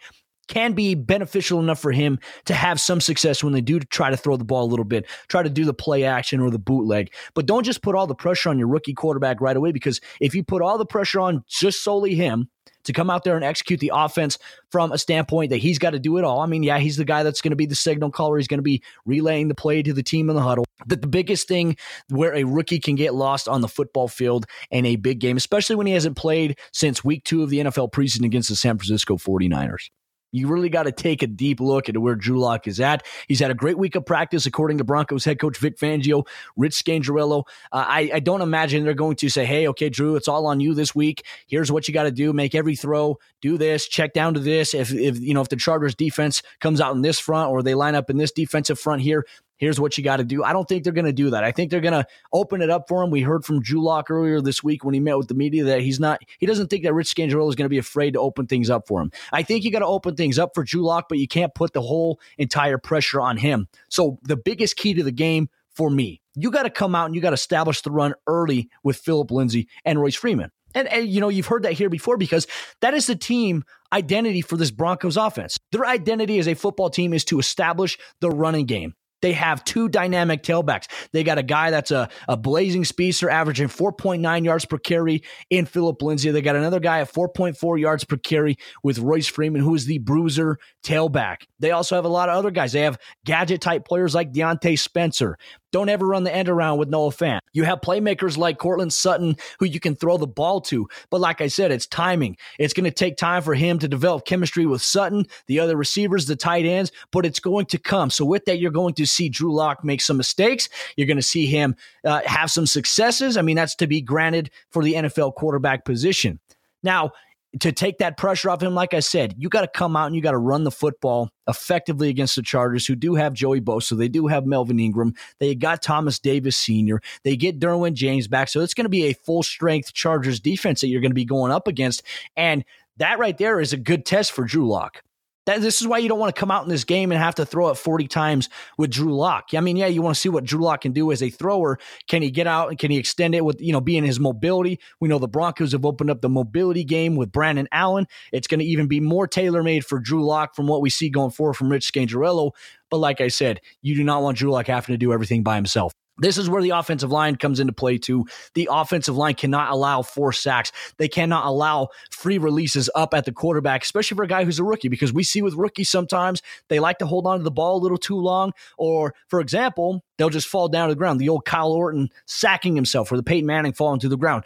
can 0.50 0.74
be 0.74 0.96
beneficial 0.96 1.60
enough 1.60 1.80
for 1.80 1.92
him 1.92 2.20
to 2.46 2.54
have 2.54 2.82
some 2.82 3.00
success 3.00 3.44
when 3.44 3.54
they 3.54 3.62
do 3.62 3.80
try 3.80 4.10
to 4.10 4.18
throw 4.18 4.36
the 4.36 4.44
ball 4.44 4.66
a 4.66 4.68
little 4.72 4.84
bit, 4.84 5.06
try 5.28 5.44
to 5.44 5.50
do 5.50 5.64
the 5.64 5.74
play 5.74 6.04
action 6.04 6.42
or 6.42 6.50
the 6.50 6.60
bootleg. 6.60 7.14
But 7.36 7.46
don't 7.46 7.64
just 7.64 7.84
put 7.84 7.96
all 7.96 8.08
the 8.08 8.16
pressure 8.16 8.50
on 8.50 8.58
your 8.58 8.68
rookie 8.68 8.96
quarterback 8.96 9.40
right 9.40 9.56
away 9.56 9.72
because 9.72 10.02
if 10.20 10.34
you 10.34 10.44
put 10.44 10.64
all 10.64 10.78
the 10.78 10.86
pressure 10.86 11.20
on 11.20 11.44
just 11.48 11.84
solely 11.84 12.16
him, 12.16 12.50
to 12.84 12.94
come 12.94 13.10
out 13.10 13.24
there 13.24 13.36
and 13.36 13.44
execute 13.44 13.80
the 13.80 13.92
offense 13.94 14.38
from 14.72 14.92
a 14.92 14.98
standpoint 14.98 15.50
that 15.50 15.58
he's 15.58 15.80
got 15.80 15.92
to 15.92 16.00
do 16.00 16.18
it 16.18 16.24
all. 16.24 16.42
I 16.42 16.46
mean, 16.46 16.64
yeah, 16.64 16.80
he's 16.80 16.98
the 16.98 17.06
guy 17.06 17.24
that's 17.24 17.42
going 17.42 17.52
to 17.52 17.56
be 17.56 17.66
the 17.66 17.76
signal 17.76 18.12
caller. 18.12 18.38
He's 18.38 18.48
going 18.48 18.60
to 18.60 18.64
be 18.64 18.82
relaying 19.06 19.48
the 19.48 19.56
play 19.56 19.82
to 19.84 19.94
the 19.94 20.04
team 20.04 20.30
in 20.30 20.36
the 20.36 20.42
huddle. 20.42 20.66
But 20.86 21.02
the 21.02 21.08
biggest 21.08 21.48
thing 21.48 21.78
where 22.10 22.34
a 22.34 22.44
rookie 22.44 22.80
can 22.80 22.96
get 22.96 23.14
lost 23.14 23.48
on 23.48 23.62
the 23.62 23.68
football 23.68 24.08
field 24.08 24.46
in 24.72 24.86
a 24.86 24.96
big 24.96 25.20
game, 25.20 25.38
especially 25.38 25.76
when 25.76 25.88
he 25.88 25.94
hasn't 25.94 26.18
played 26.18 26.58
since 26.74 27.04
week 27.04 27.24
two 27.24 27.44
of 27.44 27.50
the 27.50 27.60
NFL 27.60 27.92
preseason 27.92 28.26
against 28.26 28.50
the 28.50 28.56
San 28.56 28.78
Francisco 28.78 29.18
49ers. 29.18 29.90
You 30.32 30.48
really 30.48 30.70
got 30.70 30.84
to 30.84 30.92
take 30.92 31.22
a 31.24 31.28
deep 31.28 31.60
look 31.60 31.90
into 31.90 32.02
where 32.02 32.16
Drew 32.16 32.40
Lock 32.40 32.68
is 32.68 32.80
at. 32.80 33.06
He's 33.28 33.40
had 33.40 33.52
a 33.52 33.56
great 33.56 33.78
week 33.78 33.96
of 33.96 34.06
practice, 34.06 34.46
according 34.46 34.78
to 34.78 34.84
Broncos 34.84 35.26
head 35.26 35.40
coach 35.40 35.58
Vic 35.58 35.78
Fangio, 35.78 36.28
Rich 36.56 36.84
Scangarello. 36.84 37.44
Uh, 37.72 37.86
I, 37.88 38.12
I, 38.16 38.20
don't 38.20 38.42
imagine 38.42 38.84
they're 38.84 38.94
going 38.94 39.16
to 39.18 39.30
say, 39.30 39.46
hey, 39.46 39.68
okay, 39.70 39.90
Drew, 39.90 40.16
it's 40.16 40.28
all 40.28 40.46
on 40.46 40.60
you 40.60 40.74
this 40.74 40.94
week. 40.94 41.26
Here's 41.48 41.72
what 41.72 41.88
you 41.88 41.94
got 41.94 42.04
to 42.04 42.12
do. 42.12 42.34
Make 42.34 42.54
every 42.54 42.76
throw. 42.76 43.18
Do 43.42 43.58
this. 43.58 43.88
Check 43.88 44.14
down 44.14 44.34
to 44.36 44.40
this. 44.40 44.74
If, 44.74 44.92
if, 44.94 45.20
you 45.20 45.34
know, 45.34 45.42
if 45.42 45.50
the 45.50 45.56
Chargers 45.56 45.96
defense 45.96 46.44
comes 46.60 46.80
out 46.82 46.96
in 46.96 47.02
this 47.02 47.20
front 47.20 47.50
or 47.50 47.64
they 47.64 47.76
line 47.76 47.96
up 47.96 48.10
in 48.10 48.18
this 48.18 48.32
defensive 48.32 48.80
front 48.80 49.02
here, 49.02 49.26
here's 49.60 49.80
what 49.80 49.98
you 49.98 50.04
got 50.04 50.18
to 50.18 50.24
do. 50.24 50.44
I 50.44 50.52
don't 50.52 50.68
think 50.68 50.84
they're 50.84 50.94
going 50.94 51.06
to 51.06 51.14
do 51.14 51.30
that. 51.30 51.44
I 51.44 51.52
think 51.52 51.70
they're 51.70 51.82
going 51.82 51.94
to 51.94 52.08
open 52.34 52.64
it 52.64 52.72
up 52.72 52.88
for 52.88 53.04
him. 53.04 53.12
We 53.12 53.22
heard 53.22 53.46
from 53.46 53.62
Drew 53.62 53.88
earlier 54.10 54.42
this 54.42 54.64
week 54.64 54.84
when 54.84 54.96
he 54.96 55.00
met 55.00 55.18
with 55.18 55.28
the 55.28 55.36
media 55.36 55.66
that 55.66 55.82
he's 55.82 56.00
not, 56.00 56.22
he 56.40 56.48
doesn't 56.48 56.70
think 56.70 56.84
that 56.84 56.94
Rich 56.94 57.14
Scangarello 57.14 57.48
is 57.50 57.56
going 57.56 57.66
to 57.66 57.70
be 57.70 57.78
afraid 57.78 58.14
to 58.14 58.20
open 58.20 58.48
things 58.48 58.70
up 58.70 58.88
for 58.88 59.02
him. 59.02 59.12
I 59.32 59.44
think 59.44 59.64
you 59.64 59.72
got 59.72 59.80
to 59.80 59.86
open 59.86 60.16
things 60.16 60.40
up 60.40 60.52
for 60.56 60.64
Drew 60.64 60.90
but 61.08 61.20
you 61.20 61.28
can't 61.28 61.54
put 61.54 61.74
the 61.74 61.82
whole 61.82 62.20
entire 62.38 62.78
pressure 62.78 63.22
on 63.22 63.38
him. 63.38 63.68
So 63.90 64.18
the 64.24 64.38
biggest 64.38 64.78
key 64.78 64.96
to 64.96 65.04
the 65.04 65.12
game 65.12 65.50
for 65.76 65.90
me, 65.90 66.22
you 66.36 66.52
got 66.52 66.64
to 66.64 66.70
come 66.70 66.96
out 66.96 67.06
and 67.06 67.16
you 67.16 67.22
got 67.22 67.32
to 67.32 67.36
establish 67.36 67.82
the 67.82 67.92
run 67.92 68.14
early 68.28 68.70
with 68.84 68.98
Philip 68.98 69.30
Lindsay 69.30 69.68
and 69.86 70.00
Royce 70.00 70.16
Freeman. 70.16 70.52
And, 70.76 70.88
and, 70.88 71.08
you 71.10 71.20
know, 71.20 71.30
you've 71.30 71.48
heard 71.48 71.64
that 71.64 71.74
here 71.74 71.90
before 71.90 72.18
because 72.18 72.48
that 72.82 72.94
is 72.94 73.08
the 73.08 73.16
team 73.16 73.64
identity 73.92 74.42
for 74.42 74.56
this 74.56 74.72
Broncos 74.72 75.18
offense. 75.18 75.58
Their 75.72 75.86
identity 75.86 76.38
as 76.38 76.48
a 76.48 76.54
football 76.54 76.90
team 76.90 77.14
is 77.14 77.26
to 77.26 77.40
establish 77.40 77.98
the 78.20 78.30
running 78.30 78.66
game. 78.66 78.94
They 79.22 79.34
have 79.34 79.64
two 79.64 79.90
dynamic 79.90 80.44
tailbacks. 80.44 80.88
They 81.12 81.24
got 81.24 81.38
a 81.38 81.44
guy 81.44 81.72
that's 81.72 81.92
a, 81.92 82.10
a 82.28 82.38
blazing 82.38 82.86
speedster, 82.86 83.30
averaging 83.30 83.68
4.9 83.68 84.46
yards 84.46 84.66
per 84.66 84.78
carry 84.78 85.24
in 85.50 85.66
Philip 85.66 86.02
Lindsay. 86.02 86.32
They 86.32 86.42
got 86.42 86.56
another 86.56 86.80
guy 86.80 87.00
at 87.00 87.14
4.4 87.14 87.80
yards 87.80 88.04
per 88.04 88.18
carry 88.18 88.58
with 88.84 89.00
Royce 89.00 89.28
Freeman, 89.28 89.62
who 89.62 89.76
is 89.76 89.86
the 89.86 90.00
bruiser 90.00 90.58
tailback. 90.84 91.44
They 91.60 91.72
also 91.72 91.96
have 91.96 92.06
a 92.06 92.10
lot 92.10 92.30
of 92.30 92.36
other 92.36 92.52
guys. 92.52 92.72
They 92.72 92.82
have 92.82 92.98
gadget 93.26 93.62
type 93.62 93.86
players 93.86 94.16
like 94.16 94.32
Diontae 94.32 94.80
Spencer. 94.80 95.38
Don't 95.72 95.90
ever 95.90 96.08
run 96.08 96.24
the 96.24 96.34
end 96.34 96.50
around 96.50 96.80
with 96.80 96.90
Noah 96.90 97.12
Fant. 97.12 97.40
You 97.54 97.64
have 97.64 97.82
playmakers 97.82 98.38
like 98.38 98.58
Courtland 98.58 98.94
Sutton 98.94 99.36
who 99.60 99.66
you 99.66 99.80
can 99.80 99.96
throw 99.96 100.18
the 100.18 100.28
ball 100.28 100.62
to. 100.62 100.88
But 101.10 101.22
like 101.22 101.42
I 101.42 101.48
said, 101.48 101.72
it's 101.72 101.86
timing. 101.86 102.38
It's 102.58 102.74
going 102.74 102.86
to 102.86 102.92
take 102.92 103.18
time 103.18 103.42
for 103.42 103.54
him 103.54 103.80
to 103.80 103.88
develop 103.88 104.26
chemistry 104.26 104.66
with 104.66 104.82
Sutton, 104.82 105.26
the 105.48 105.60
other 105.60 105.76
receivers, 105.76 106.26
the 106.26 106.36
tight 106.36 106.66
ends, 106.66 106.92
but 107.12 107.26
it's 107.26 107.40
going 107.40 107.68
to 107.68 107.78
come. 107.78 108.10
So 108.10 108.26
with 108.26 108.46
that, 108.46 108.60
you're 108.60 108.72
going 108.72 108.96
to 108.96 109.06
see 109.06 109.30
Drew 109.30 109.54
Lock 109.54 109.84
make 109.84 110.02
some 110.02 110.18
mistakes. 110.18 110.70
You're 110.96 111.08
going 111.08 111.18
to 111.18 111.24
see 111.24 111.46
him 111.46 111.76
uh, 112.04 112.22
have 112.26 112.52
some 112.52 112.66
successes. 112.66 113.38
I 113.38 113.42
mean, 113.42 113.56
that's 113.56 113.76
to 113.76 113.88
be 113.88 114.02
granted 114.02 114.50
for 114.72 114.84
the 114.84 114.94
NFL 114.94 115.36
quarterback 115.36 115.86
position. 115.86 116.40
Now, 116.82 117.12
to 117.60 117.72
take 117.72 117.98
that 117.98 118.18
pressure 118.18 118.50
off 118.50 118.62
him, 118.62 118.76
like 118.76 118.94
I 118.94 119.00
said, 119.00 119.34
you 119.38 119.50
got 119.50 119.62
to 119.62 119.68
come 119.68 119.96
out 119.96 120.06
and 120.06 120.16
you 120.16 120.22
got 120.22 120.32
to 120.32 120.38
run 120.38 120.64
the 120.64 120.72
football 120.72 121.32
effectively 121.48 122.10
against 122.10 122.36
the 122.36 122.44
Chargers, 122.44 122.86
who 122.86 122.96
do 122.96 123.16
have 123.16 123.34
Joey 123.34 123.60
Bosa. 123.60 123.98
They 123.98 124.08
do 124.08 124.28
have 124.28 124.46
Melvin 124.46 124.80
Ingram. 124.80 125.16
They 125.40 125.56
got 125.56 125.82
Thomas 125.82 126.20
Davis 126.20 126.56
Sr. 126.58 127.02
They 127.24 127.36
get 127.36 127.60
Derwin 127.60 127.94
James 127.94 128.28
back. 128.28 128.50
So 128.50 128.62
it's 128.62 128.76
going 128.76 128.86
to 128.86 128.90
be 128.90 129.06
a 129.06 129.14
full 129.14 129.42
strength 129.42 129.94
Chargers 129.94 130.40
defense 130.40 130.82
that 130.82 130.90
you're 130.90 131.02
going 131.02 131.12
to 131.12 131.16
be 131.16 131.26
going 131.26 131.52
up 131.52 131.68
against. 131.68 132.04
And 132.38 132.64
that 132.98 133.18
right 133.18 133.38
there 133.38 133.60
is 133.60 133.74
a 133.74 133.78
good 133.78 134.06
test 134.06 134.32
for 134.32 134.44
Drew 134.44 134.68
Lock. 134.68 135.02
That, 135.50 135.62
this 135.62 135.82
is 135.82 135.88
why 135.88 135.98
you 135.98 136.08
don't 136.08 136.20
want 136.20 136.36
to 136.36 136.40
come 136.40 136.52
out 136.52 136.62
in 136.62 136.70
this 136.70 136.84
game 136.84 137.12
and 137.12 137.20
have 137.20 137.34
to 137.36 137.46
throw 137.46 137.70
it 137.70 137.76
40 137.76 138.08
times 138.08 138.50
with 138.78 138.92
Drew 138.92 139.16
Lock. 139.16 139.50
I 139.56 139.62
mean, 139.62 139.78
yeah, 139.78 139.88
you 139.88 140.04
want 140.04 140.14
to 140.14 140.22
see 140.22 140.30
what 140.30 140.44
Drew 140.44 140.62
Lock 140.62 140.82
can 140.82 140.92
do 140.92 141.12
as 141.12 141.24
a 141.24 141.32
thrower. 141.32 141.80
Can 142.08 142.22
he 142.22 142.30
get 142.30 142.46
out 142.46 142.70
and 142.70 142.78
can 142.78 142.92
he 142.92 143.00
extend 143.00 143.34
it 143.34 143.44
with, 143.44 143.60
you 143.60 143.74
know, 143.74 143.82
being 143.82 144.04
his 144.04 144.20
mobility? 144.20 144.80
We 145.00 145.10
know 145.10 145.18
the 145.18 145.28
Broncos 145.28 145.72
have 145.72 145.88
opened 145.88 146.12
up 146.12 146.22
the 146.22 146.30
mobility 146.30 146.84
game 146.84 147.16
with 147.16 147.32
Brandon 147.32 147.68
Allen. 147.72 148.06
It's 148.32 148.46
going 148.46 148.60
to 148.60 148.66
even 148.66 148.86
be 148.86 149.00
more 149.00 149.26
tailor 149.26 149.64
made 149.64 149.84
for 149.84 149.98
Drew 149.98 150.24
Lock 150.24 150.56
from 150.56 150.68
what 150.68 150.84
we 150.84 150.92
see 150.92 151.10
going 151.10 151.32
forward 151.32 151.56
from 151.56 151.72
Rich 151.72 151.92
Scangarello. 151.92 152.52
But 152.92 152.98
like 152.98 153.20
I 153.20 153.30
said, 153.30 153.60
you 153.82 153.96
do 153.96 154.04
not 154.04 154.22
want 154.22 154.38
Drew 154.38 154.52
Lock 154.52 154.68
having 154.68 154.94
to 154.94 154.98
do 155.00 155.12
everything 155.12 155.42
by 155.42 155.56
himself. 155.56 155.94
This 156.20 156.38
is 156.38 156.50
where 156.50 156.62
the 156.62 156.72
offensive 156.72 157.12
line 157.12 157.36
comes 157.36 157.60
into 157.60 157.74
play 157.74 157.98
too. 157.98 158.26
The 158.54 158.70
offensive 158.72 159.16
line 159.16 159.36
cannot 159.36 159.72
allow 159.72 160.02
four 160.02 160.34
sacks. 160.34 160.72
They 160.98 161.08
cannot 161.08 161.46
allow 161.46 161.90
free 162.12 162.38
releases 162.38 162.90
up 162.96 163.14
at 163.14 163.26
the 163.26 163.32
quarterback, 163.32 163.84
especially 163.84 164.16
for 164.16 164.24
a 164.24 164.28
guy 164.28 164.44
who's 164.44 164.60
a 164.60 164.64
rookie, 164.64 164.90
because 164.90 165.14
we 165.14 165.24
see 165.24 165.42
with 165.42 165.54
rookies 165.54 165.90
sometimes 165.90 166.42
they 166.68 166.80
like 166.80 167.00
to 167.00 167.06
hold 167.06 167.26
on 167.28 167.38
to 167.38 167.44
the 167.44 167.52
ball 167.52 167.78
a 167.78 167.84
little 167.84 167.98
too 167.98 168.18
long. 168.18 168.52
Or, 168.78 169.14
for 169.28 169.40
example, 169.40 170.04
they'll 170.18 170.30
just 170.30 170.48
fall 170.48 170.68
down 170.68 170.90
to 170.90 170.96
the 170.96 171.00
ground. 171.00 171.20
The 171.20 171.30
old 171.30 171.46
Kyle 171.46 171.72
Orton 171.72 172.10
sacking 172.26 172.76
himself 172.76 173.12
or 173.12 173.18
the 173.18 173.24
Peyton 173.24 173.46
Manning 173.46 173.74
falling 173.74 174.00
to 174.02 174.10
the 174.10 174.18
ground 174.18 174.44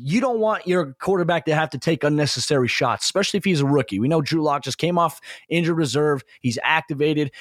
you 0.00 0.20
don't 0.20 0.38
want 0.38 0.64
your 0.66 0.94
quarterback 1.00 1.44
to 1.46 1.54
have 1.54 1.70
to 1.70 1.78
take 1.78 2.04
unnecessary 2.04 2.68
shots, 2.68 3.04
especially 3.04 3.38
if 3.38 3.44
he's 3.44 3.60
a 3.60 3.66
rookie. 3.66 3.98
We 3.98 4.06
know 4.06 4.22
Drew 4.22 4.42
Lock 4.42 4.62
just 4.62 4.78
came 4.78 4.96
off 4.96 5.20
injured 5.48 5.76
reserve. 5.76 6.22
He's 6.40 6.56
activated. 6.62 7.32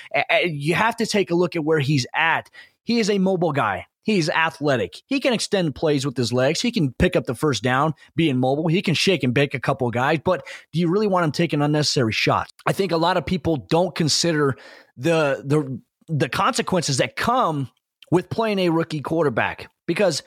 You 0.43 0.73
have 0.73 0.95
to 0.97 1.05
take 1.05 1.29
a 1.29 1.35
look 1.35 1.55
at 1.55 1.63
where 1.63 1.77
he's 1.77 2.07
at. 2.15 2.49
He 2.87 3.01
is 3.01 3.09
a 3.09 3.17
mobile 3.17 3.51
guy. 3.51 3.85
He's 4.03 4.29
athletic. 4.29 5.01
He 5.07 5.19
can 5.19 5.33
extend 5.33 5.75
plays 5.75 6.05
with 6.05 6.15
his 6.15 6.31
legs. 6.31 6.61
He 6.61 6.71
can 6.71 6.93
pick 6.93 7.17
up 7.17 7.25
the 7.25 7.35
first 7.35 7.61
down 7.61 7.93
being 8.15 8.37
mobile. 8.37 8.69
He 8.69 8.81
can 8.81 8.93
shake 8.93 9.23
and 9.23 9.33
bake 9.33 9.53
a 9.53 9.59
couple 9.59 9.89
of 9.89 9.93
guys, 9.93 10.19
but 10.23 10.47
do 10.71 10.79
you 10.79 10.89
really 10.89 11.07
want 11.07 11.25
him 11.25 11.33
taking 11.33 11.61
unnecessary 11.61 12.13
shots? 12.13 12.49
I 12.65 12.71
think 12.71 12.93
a 12.93 12.97
lot 12.97 13.17
of 13.17 13.25
people 13.25 13.57
don't 13.69 13.93
consider 13.93 14.55
the 14.95 15.43
the 15.45 15.81
the 16.07 16.29
consequences 16.29 16.95
that 16.99 17.17
come 17.17 17.69
with 18.09 18.29
playing 18.29 18.59
a 18.59 18.69
rookie 18.69 19.01
quarterback 19.01 19.69
because 19.85 20.23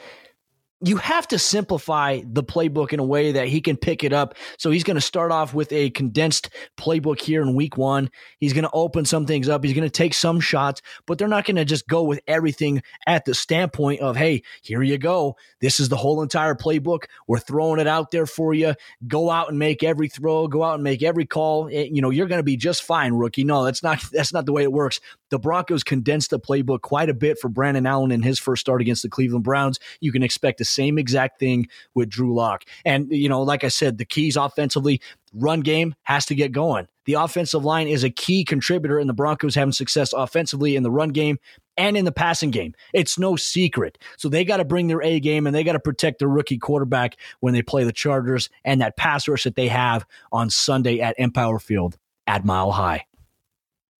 you 0.82 0.96
have 0.96 1.28
to 1.28 1.38
simplify 1.38 2.20
the 2.24 2.42
playbook 2.42 2.92
in 2.92 3.00
a 3.00 3.04
way 3.04 3.32
that 3.32 3.48
he 3.48 3.60
can 3.60 3.76
pick 3.76 4.02
it 4.02 4.12
up. 4.12 4.34
So 4.58 4.70
he's 4.70 4.84
going 4.84 4.96
to 4.96 5.00
start 5.00 5.30
off 5.30 5.52
with 5.52 5.72
a 5.72 5.90
condensed 5.90 6.48
playbook 6.78 7.20
here 7.20 7.42
in 7.42 7.54
week 7.54 7.76
one. 7.76 8.10
He's 8.38 8.54
going 8.54 8.64
to 8.64 8.70
open 8.72 9.04
some 9.04 9.26
things 9.26 9.48
up. 9.48 9.62
He's 9.62 9.74
going 9.74 9.84
to 9.84 9.90
take 9.90 10.14
some 10.14 10.40
shots, 10.40 10.80
but 11.06 11.18
they're 11.18 11.28
not 11.28 11.44
going 11.44 11.56
to 11.56 11.66
just 11.66 11.86
go 11.86 12.02
with 12.02 12.20
everything 12.26 12.82
at 13.06 13.26
the 13.26 13.34
standpoint 13.34 14.00
of, 14.00 14.16
hey, 14.16 14.42
here 14.62 14.82
you 14.82 14.96
go. 14.96 15.36
This 15.60 15.80
is 15.80 15.90
the 15.90 15.96
whole 15.96 16.22
entire 16.22 16.54
playbook. 16.54 17.04
We're 17.26 17.38
throwing 17.38 17.80
it 17.80 17.86
out 17.86 18.10
there 18.10 18.26
for 18.26 18.54
you. 18.54 18.74
Go 19.06 19.30
out 19.30 19.50
and 19.50 19.58
make 19.58 19.82
every 19.82 20.08
throw. 20.08 20.48
Go 20.48 20.62
out 20.62 20.74
and 20.74 20.84
make 20.84 21.02
every 21.02 21.26
call. 21.26 21.68
Eh, 21.70 21.88
you 21.90 22.00
know, 22.00 22.10
you're 22.10 22.28
going 22.28 22.38
to 22.38 22.44
be 22.44 22.56
just 22.56 22.82
fine, 22.82 23.12
rookie. 23.12 23.44
No, 23.44 23.64
that's 23.64 23.82
not 23.82 24.02
that's 24.12 24.32
not 24.32 24.46
the 24.46 24.52
way 24.52 24.62
it 24.62 24.72
works. 24.72 25.00
The 25.30 25.38
Broncos 25.38 25.82
condensed 25.82 26.30
the 26.30 26.40
playbook 26.40 26.82
quite 26.82 27.08
a 27.08 27.14
bit 27.14 27.38
for 27.38 27.48
Brandon 27.48 27.86
Allen 27.86 28.10
in 28.10 28.22
his 28.22 28.38
first 28.38 28.60
start 28.60 28.80
against 28.80 29.02
the 29.02 29.08
Cleveland 29.08 29.44
Browns. 29.44 29.78
You 30.00 30.12
can 30.12 30.22
expect 30.22 30.58
the 30.58 30.64
same 30.64 30.98
exact 30.98 31.38
thing 31.38 31.68
with 31.94 32.10
Drew 32.10 32.34
Lock. 32.34 32.64
And, 32.84 33.10
you 33.10 33.28
know, 33.28 33.42
like 33.42 33.64
I 33.64 33.68
said, 33.68 33.98
the 33.98 34.04
keys 34.04 34.36
offensively, 34.36 35.00
run 35.32 35.60
game 35.60 35.94
has 36.02 36.26
to 36.26 36.34
get 36.34 36.52
going. 36.52 36.88
The 37.06 37.14
offensive 37.14 37.64
line 37.64 37.88
is 37.88 38.04
a 38.04 38.10
key 38.10 38.44
contributor 38.44 38.98
in 38.98 39.06
the 39.06 39.12
Broncos 39.14 39.54
having 39.54 39.72
success 39.72 40.12
offensively 40.12 40.76
in 40.76 40.82
the 40.82 40.90
run 40.90 41.10
game 41.10 41.38
and 41.76 41.96
in 41.96 42.04
the 42.04 42.12
passing 42.12 42.50
game. 42.50 42.74
It's 42.92 43.18
no 43.18 43.36
secret. 43.36 43.98
So 44.16 44.28
they 44.28 44.44
got 44.44 44.58
to 44.58 44.64
bring 44.64 44.86
their 44.86 45.02
A 45.02 45.18
game 45.18 45.46
and 45.46 45.56
they 45.56 45.64
got 45.64 45.72
to 45.72 45.80
protect 45.80 46.18
their 46.18 46.28
rookie 46.28 46.58
quarterback 46.58 47.16
when 47.40 47.54
they 47.54 47.62
play 47.62 47.84
the 47.84 47.92
Chargers 47.92 48.50
and 48.64 48.80
that 48.80 48.96
pass 48.96 49.26
rush 49.26 49.44
that 49.44 49.56
they 49.56 49.68
have 49.68 50.04
on 50.30 50.50
Sunday 50.50 51.00
at 51.00 51.18
Empower 51.18 51.58
Field 51.58 51.96
at 52.26 52.44
Mile 52.44 52.72
High. 52.72 53.06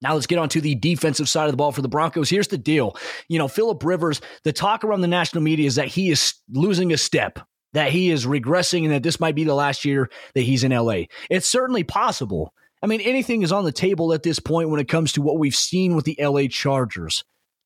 Now 0.03 0.15
let's 0.15 0.27
get 0.27 0.39
on 0.39 0.49
to 0.51 0.61
the 0.61 0.75
defensive 0.75 1.29
side 1.29 1.45
of 1.45 1.53
the 1.53 1.57
ball 1.57 1.73
for 1.73 1.83
the 1.83 1.89
Broncos. 1.89 2.31
Here's 2.31 2.49
the 2.49 2.59
deal. 2.59 2.97
You 3.29 3.39
know, 3.39 3.49
Philip 3.49 3.85
Rivers, 3.85 4.21
the 4.45 4.53
talk 4.53 4.83
around 4.83 5.03
the 5.03 5.09
national 5.09 5.43
media 5.43 5.67
is 5.67 5.75
that 5.75 5.89
he 5.89 6.11
is 6.11 6.35
losing 6.51 6.93
a 6.93 6.97
step, 6.97 7.39
that 7.75 7.93
he 7.93 8.11
is 8.11 8.27
regressing, 8.27 8.85
and 8.85 8.93
that 8.93 9.03
this 9.03 9.21
might 9.21 9.35
be 9.35 9.45
the 9.45 9.55
last 9.55 9.85
year 9.85 10.11
that 10.35 10.43
he's 10.43 10.65
in 10.65 10.73
LA. 10.73 11.03
It's 11.29 11.49
certainly 11.49 11.85
possible. 11.85 12.55
I 12.83 12.87
mean, 12.87 13.03
anything 13.03 13.43
is 13.43 13.53
on 13.53 13.65
the 13.65 13.73
table 13.73 14.15
at 14.15 14.23
this 14.23 14.39
point 14.39 14.71
when 14.71 14.81
it 14.81 14.89
comes 14.89 15.13
to 15.13 15.23
what 15.23 15.39
we've 15.39 15.55
seen 15.55 15.95
with 15.95 16.07
the 16.07 16.17
LA 16.19 16.47
Chargers. 16.49 17.25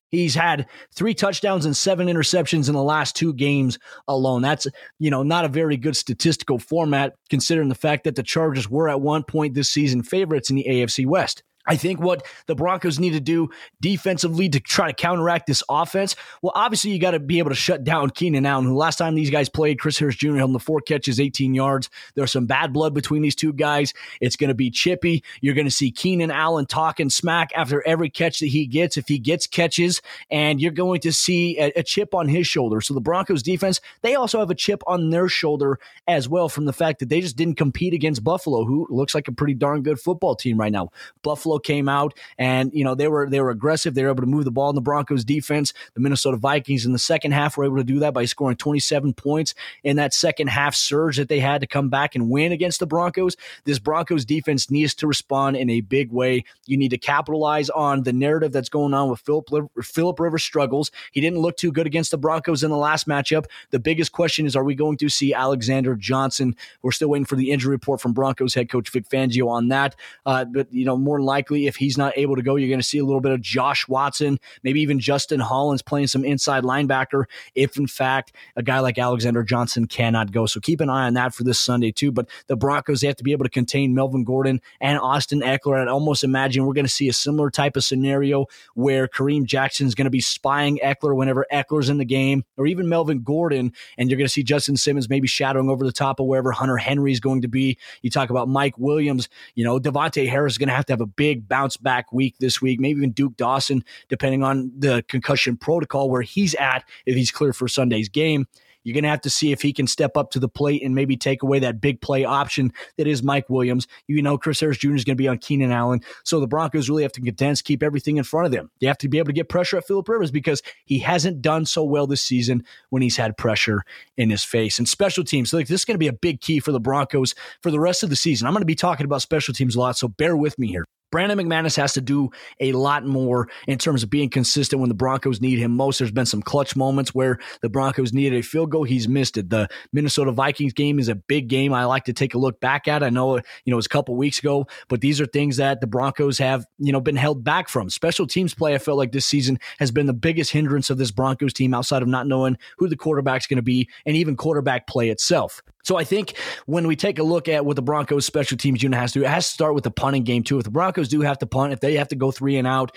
He's 0.09 0.35
had 0.35 0.67
three 0.93 1.13
touchdowns 1.13 1.65
and 1.65 1.75
seven 1.75 2.07
interceptions 2.07 2.67
in 2.67 2.75
the 2.75 2.83
last 2.83 3.15
two 3.15 3.33
games 3.33 3.79
alone. 4.07 4.41
That's, 4.41 4.67
you 4.99 5.09
know, 5.09 5.23
not 5.23 5.45
a 5.45 5.49
very 5.49 5.77
good 5.77 5.97
statistical 5.97 6.59
format 6.59 7.15
considering 7.29 7.69
the 7.69 7.75
fact 7.75 8.03
that 8.03 8.15
the 8.15 8.23
Chargers 8.23 8.69
were 8.69 8.87
at 8.87 9.01
one 9.01 9.23
point 9.23 9.55
this 9.55 9.71
season 9.71 10.03
favorites 10.03 10.49
in 10.49 10.57
the 10.57 10.65
AFC 10.69 11.05
West. 11.05 11.43
I 11.67 11.75
think 11.75 11.99
what 11.99 12.25
the 12.45 12.55
Broncos 12.55 12.99
need 12.99 13.13
to 13.13 13.19
do 13.19 13.49
defensively 13.81 14.49
to 14.49 14.59
try 14.59 14.87
to 14.87 14.93
counteract 14.93 15.47
this 15.47 15.63
offense, 15.69 16.15
well, 16.41 16.53
obviously 16.55 16.91
you 16.91 16.99
got 16.99 17.11
to 17.11 17.19
be 17.19 17.39
able 17.39 17.49
to 17.49 17.55
shut 17.55 17.83
down 17.83 18.09
Keenan 18.11 18.45
Allen, 18.45 18.73
last 18.73 18.97
time 18.97 19.15
these 19.15 19.29
guys 19.29 19.49
played, 19.49 19.79
Chris 19.79 19.97
Harris 19.97 20.15
Jr. 20.15 20.35
held 20.35 20.53
the 20.53 20.59
four 20.59 20.79
catches, 20.81 21.19
18 21.19 21.53
yards. 21.53 21.89
There's 22.15 22.31
some 22.31 22.45
bad 22.45 22.73
blood 22.73 22.93
between 22.93 23.21
these 23.21 23.35
two 23.35 23.53
guys. 23.53 23.93
It's 24.21 24.35
going 24.35 24.49
to 24.49 24.55
be 24.55 24.69
chippy. 24.69 25.23
You're 25.41 25.55
going 25.55 25.65
to 25.65 25.71
see 25.71 25.91
Keenan 25.91 26.31
Allen 26.31 26.65
talking 26.65 27.09
smack 27.09 27.51
after 27.55 27.85
every 27.87 28.09
catch 28.09 28.39
that 28.39 28.47
he 28.47 28.65
gets, 28.65 28.97
if 28.97 29.07
he 29.07 29.19
gets 29.19 29.47
catches, 29.47 30.01
and 30.29 30.61
you're 30.61 30.71
going 30.71 31.01
to 31.01 31.11
see 31.11 31.57
a, 31.59 31.71
a 31.75 31.83
chip 31.83 32.13
on 32.13 32.27
his 32.27 32.47
shoulder. 32.47 32.81
So 32.81 32.93
the 32.93 33.01
Broncos 33.01 33.43
defense, 33.43 33.81
they 34.01 34.15
also 34.15 34.39
have 34.39 34.49
a 34.49 34.55
chip 34.55 34.83
on 34.87 35.09
their 35.09 35.27
shoulder 35.27 35.79
as 36.07 36.29
well 36.29 36.49
from 36.49 36.65
the 36.65 36.73
fact 36.73 36.99
that 36.99 37.09
they 37.09 37.21
just 37.21 37.35
didn't 37.35 37.55
compete 37.55 37.93
against 37.93 38.23
Buffalo, 38.23 38.65
who 38.65 38.87
looks 38.89 39.15
like 39.15 39.27
a 39.27 39.31
pretty 39.31 39.53
darn 39.53 39.81
good 39.81 39.99
football 39.99 40.35
team 40.35 40.59
right 40.59 40.71
now. 40.71 40.89
Buffalo 41.23 41.54
Buffalo 41.55 41.75
came 41.75 41.89
out 41.89 42.13
and 42.37 42.71
you 42.73 42.83
know 42.83 42.95
they 42.95 43.07
were 43.07 43.29
they 43.29 43.39
were 43.39 43.49
aggressive. 43.49 43.93
They 43.93 44.03
were 44.03 44.09
able 44.09 44.23
to 44.23 44.27
move 44.27 44.45
the 44.45 44.51
ball 44.51 44.69
in 44.69 44.75
the 44.75 44.81
Broncos 44.81 45.23
defense. 45.23 45.73
The 45.93 45.99
Minnesota 45.99 46.37
Vikings 46.37 46.85
in 46.85 46.93
the 46.93 46.99
second 46.99 47.31
half 47.31 47.57
were 47.57 47.65
able 47.65 47.77
to 47.77 47.83
do 47.83 47.99
that 47.99 48.13
by 48.13 48.25
scoring 48.25 48.57
27 48.57 49.13
points 49.13 49.55
in 49.83 49.95
that 49.97 50.13
second 50.13 50.47
half 50.47 50.75
surge 50.75 51.17
that 51.17 51.29
they 51.29 51.39
had 51.39 51.61
to 51.61 51.67
come 51.67 51.89
back 51.89 52.15
and 52.15 52.29
win 52.29 52.51
against 52.51 52.79
the 52.79 52.87
Broncos. 52.87 53.35
This 53.63 53.79
Broncos 53.79 54.25
defense 54.25 54.69
needs 54.69 54.93
to 54.95 55.07
respond 55.07 55.57
in 55.57 55.69
a 55.69 55.81
big 55.81 56.11
way. 56.11 56.43
You 56.65 56.77
need 56.77 56.89
to 56.89 56.97
capitalize 56.97 57.69
on 57.69 58.03
the 58.03 58.13
narrative 58.13 58.51
that's 58.51 58.69
going 58.69 58.93
on 58.93 59.09
with 59.09 59.19
Philip 59.21 59.49
Philip 59.81 60.19
Rivers 60.19 60.43
struggles. 60.43 60.91
He 61.11 61.21
didn't 61.21 61.39
look 61.39 61.57
too 61.57 61.71
good 61.71 61.87
against 61.87 62.11
the 62.11 62.17
Broncos 62.17 62.63
in 62.63 62.71
the 62.71 62.77
last 62.77 63.07
matchup. 63.07 63.45
The 63.71 63.79
biggest 63.79 64.11
question 64.11 64.45
is, 64.45 64.55
are 64.55 64.63
we 64.63 64.75
going 64.75 64.97
to 64.97 65.09
see 65.09 65.33
Alexander 65.33 65.95
Johnson? 65.95 66.55
We're 66.81 66.91
still 66.91 67.09
waiting 67.09 67.25
for 67.25 67.35
the 67.35 67.51
injury 67.51 67.71
report 67.71 68.01
from 68.01 68.13
Broncos 68.13 68.53
head 68.53 68.69
coach 68.69 68.89
Vic 68.89 69.07
Fangio 69.07 69.47
on 69.47 69.69
that. 69.69 69.95
Uh, 70.25 70.45
but 70.45 70.71
you 70.71 70.85
know, 70.85 70.97
more 70.97 71.21
likely 71.21 71.44
likely 71.45 71.67
if 71.67 71.75
he's 71.75 71.97
not 71.97 72.17
able 72.17 72.35
to 72.35 72.41
go, 72.41 72.55
you're 72.55 72.69
going 72.69 72.79
to 72.79 72.85
see 72.85 72.97
a 72.97 73.05
little 73.05 73.21
bit 73.21 73.31
of 73.31 73.41
Josh 73.41 73.87
Watson, 73.87 74.39
maybe 74.63 74.81
even 74.81 74.99
Justin 74.99 75.39
Hollins 75.39 75.81
playing 75.81 76.07
some 76.07 76.25
inside 76.25 76.63
linebacker 76.63 77.25
if, 77.53 77.77
in 77.77 77.85
fact, 77.87 78.31
a 78.55 78.63
guy 78.63 78.79
like 78.79 78.97
Alexander 78.97 79.43
Johnson 79.43 79.85
cannot 79.85 80.31
go. 80.31 80.45
So 80.47 80.59
keep 80.59 80.81
an 80.81 80.89
eye 80.89 81.05
on 81.05 81.13
that 81.13 81.33
for 81.35 81.43
this 81.43 81.59
Sunday, 81.59 81.91
too. 81.91 82.11
But 82.11 82.29
the 82.47 82.55
Broncos, 82.55 83.01
they 83.01 83.07
have 83.07 83.15
to 83.17 83.23
be 83.23 83.31
able 83.31 83.45
to 83.45 83.49
contain 83.49 83.93
Melvin 83.93 84.23
Gordon 84.23 84.59
and 84.81 84.97
Austin 84.97 85.41
Ekeler. 85.41 85.81
I'd 85.81 85.87
almost 85.87 86.23
imagine 86.23 86.65
we're 86.65 86.73
going 86.73 86.85
to 86.85 86.91
see 86.91 87.09
a 87.09 87.13
similar 87.13 87.51
type 87.51 87.75
of 87.75 87.83
scenario 87.83 88.47
where 88.73 89.07
Kareem 89.07 89.45
Jackson 89.45 89.85
is 89.85 89.93
going 89.93 90.05
to 90.05 90.11
be 90.11 90.21
spying 90.21 90.79
Ekeler 90.83 91.15
whenever 91.15 91.45
Ekeler's 91.53 91.89
in 91.89 91.97
the 91.97 92.05
game, 92.05 92.43
or 92.57 92.65
even 92.65 92.89
Melvin 92.89 93.21
Gordon, 93.21 93.71
and 93.97 94.09
you're 94.09 94.17
going 94.17 94.27
to 94.27 94.33
see 94.33 94.43
Justin 94.43 94.77
Simmons 94.77 95.09
maybe 95.09 95.27
shadowing 95.27 95.69
over 95.69 95.85
the 95.85 95.91
top 95.91 96.19
of 96.19 96.25
wherever 96.25 96.51
Hunter 96.51 96.77
Henry 96.77 97.11
is 97.11 97.19
going 97.19 97.43
to 97.43 97.47
be. 97.47 97.77
You 98.01 98.09
talk 98.09 98.29
about 98.29 98.47
Mike 98.47 98.77
Williams, 98.77 99.29
you 99.53 99.63
know, 99.63 99.79
Davontae 99.79 100.27
Harris 100.27 100.53
is 100.53 100.57
going 100.57 100.69
to 100.69 100.75
have 100.75 100.85
to 100.85 100.93
have 100.93 101.01
a 101.01 101.05
big 101.05 101.34
big 101.35 101.47
bounce 101.47 101.77
back 101.77 102.11
week 102.11 102.35
this 102.39 102.61
week. 102.61 102.79
Maybe 102.79 102.97
even 102.97 103.11
Duke 103.11 103.35
Dawson, 103.37 103.83
depending 104.09 104.43
on 104.43 104.71
the 104.77 105.03
concussion 105.07 105.57
protocol 105.57 106.09
where 106.09 106.21
he's 106.21 106.55
at, 106.55 106.83
if 107.05 107.15
he's 107.15 107.31
clear 107.31 107.53
for 107.53 107.67
Sunday's 107.67 108.09
game. 108.09 108.47
You're 108.83 108.93
going 108.93 109.03
to 109.03 109.09
have 109.09 109.21
to 109.21 109.31
see 109.31 109.51
if 109.51 109.63
he 109.63 109.73
can 109.73 109.87
step 109.87 110.15
up 110.15 110.29
to 110.31 110.39
the 110.39 110.47
plate 110.47 110.83
and 110.83 110.93
maybe 110.93 111.17
take 111.17 111.41
away 111.41 111.57
that 111.57 111.81
big 111.81 112.01
play 112.01 112.23
option 112.23 112.71
that 112.99 113.07
is 113.07 113.23
Mike 113.23 113.49
Williams. 113.49 113.87
You 114.07 114.21
know, 114.21 114.37
Chris 114.37 114.59
Harris 114.59 114.77
Jr. 114.77 114.93
is 114.93 115.03
going 115.03 115.17
to 115.17 115.21
be 115.21 115.27
on 115.27 115.39
Keenan 115.39 115.71
Allen. 115.71 116.01
So 116.23 116.39
the 116.39 116.45
Broncos 116.45 116.87
really 116.87 117.01
have 117.01 117.11
to 117.13 117.21
condense, 117.21 117.63
keep 117.63 117.81
everything 117.81 118.17
in 118.17 118.23
front 118.23 118.45
of 118.45 118.51
them. 118.51 118.69
They 118.79 118.85
have 118.85 118.99
to 118.99 119.09
be 119.09 119.17
able 119.17 119.29
to 119.29 119.33
get 119.33 119.49
pressure 119.49 119.77
at 119.77 119.87
Philip 119.87 120.07
Rivers 120.07 120.29
because 120.29 120.61
he 120.85 120.99
hasn't 120.99 121.41
done 121.41 121.65
so 121.65 121.83
well 121.83 122.05
this 122.05 122.21
season 122.21 122.63
when 122.91 123.01
he's 123.01 123.17
had 123.17 123.35
pressure 123.37 123.81
in 124.17 124.29
his 124.29 124.43
face. 124.43 124.77
And 124.77 124.87
special 124.87 125.23
teams, 125.23 125.51
like 125.51 125.65
this 125.67 125.81
is 125.81 125.85
going 125.85 125.95
to 125.95 125.99
be 125.99 126.07
a 126.07 126.13
big 126.13 126.39
key 126.41 126.59
for 126.59 126.71
the 126.71 126.79
Broncos 126.79 127.33
for 127.63 127.71
the 127.71 127.79
rest 127.79 128.03
of 128.03 128.11
the 128.11 128.15
season. 128.15 128.45
I'm 128.45 128.53
going 128.53 128.61
to 128.61 128.65
be 128.65 128.75
talking 128.75 129.05
about 129.05 129.23
special 129.23 129.55
teams 129.55 129.75
a 129.75 129.79
lot, 129.79 129.97
so 129.97 130.09
bear 130.09 130.37
with 130.37 130.59
me 130.59 130.67
here. 130.67 130.85
Brandon 131.11 131.37
McManus 131.37 131.77
has 131.77 131.93
to 131.93 132.01
do 132.01 132.29
a 132.59 132.73
lot 132.73 133.05
more 133.05 133.47
in 133.67 133.77
terms 133.77 134.03
of 134.03 134.09
being 134.09 134.29
consistent 134.29 134.79
when 134.79 134.89
the 134.89 134.95
Broncos 134.95 135.41
need 135.41 135.59
him 135.59 135.71
most. 135.71 135.99
There's 135.99 136.11
been 136.11 136.25
some 136.25 136.41
clutch 136.41 136.75
moments 136.75 137.13
where 137.13 137.39
the 137.61 137.69
Broncos 137.69 138.13
needed 138.13 138.37
a 138.37 138.43
field 138.43 138.71
goal. 138.71 138.83
He's 138.83 139.07
missed 139.07 139.37
it. 139.37 139.49
The 139.49 139.67
Minnesota 139.93 140.31
Vikings 140.31 140.73
game 140.73 140.99
is 140.99 141.07
a 141.07 141.15
big 141.15 141.47
game. 141.47 141.73
I 141.73 141.85
like 141.85 142.05
to 142.05 142.13
take 142.13 142.33
a 142.33 142.37
look 142.37 142.59
back 142.59 142.87
at. 142.87 143.03
I 143.03 143.09
know, 143.09 143.37
you 143.37 143.41
know, 143.67 143.73
it 143.73 143.75
was 143.75 143.85
a 143.85 143.89
couple 143.89 144.15
weeks 144.15 144.39
ago, 144.39 144.67
but 144.89 145.01
these 145.01 145.21
are 145.21 145.25
things 145.25 145.57
that 145.57 145.81
the 145.81 145.87
Broncos 145.87 146.37
have, 146.39 146.65
you 146.79 146.91
know, 146.91 147.01
been 147.01 147.15
held 147.15 147.43
back 147.43 147.69
from. 147.69 147.89
Special 147.89 148.27
teams 148.27 148.53
play, 148.53 148.75
I 148.75 148.77
felt 148.77 148.97
like 148.97 149.11
this 149.11 149.25
season 149.25 149.59
has 149.79 149.91
been 149.91 150.07
the 150.07 150.13
biggest 150.13 150.51
hindrance 150.51 150.89
of 150.89 150.97
this 150.97 151.11
Broncos 151.11 151.53
team 151.53 151.73
outside 151.73 152.01
of 152.01 152.07
not 152.07 152.27
knowing 152.27 152.57
who 152.77 152.87
the 152.87 152.97
quarterback's 152.97 153.47
going 153.47 153.57
to 153.57 153.63
be 153.63 153.89
and 154.05 154.15
even 154.15 154.35
quarterback 154.35 154.87
play 154.87 155.09
itself. 155.09 155.61
So 155.85 155.97
I 155.97 156.03
think 156.03 156.35
when 156.65 156.87
we 156.87 156.95
take 156.95 157.19
a 157.19 157.23
look 157.23 157.47
at 157.47 157.63
what 157.63 157.75
the 157.75 157.81
Broncos 157.81 158.25
special 158.25 158.57
teams 158.57 158.81
unit 158.81 158.99
has 158.99 159.11
to 159.13 159.19
do, 159.19 159.25
it 159.25 159.29
has 159.29 159.45
to 159.47 159.53
start 159.53 159.75
with 159.75 159.83
the 159.83 159.91
punting 159.91 160.23
game 160.23 160.43
too. 160.43 160.57
If 160.57 160.63
the 160.63 160.71
Broncos 160.71 161.07
do 161.07 161.21
have 161.21 161.37
to 161.39 161.45
punt, 161.45 161.73
if 161.73 161.79
they 161.79 161.93
have 161.93 162.07
to 162.07 162.15
go 162.15 162.31
three 162.31 162.57
and 162.57 162.67
out, 162.67 162.95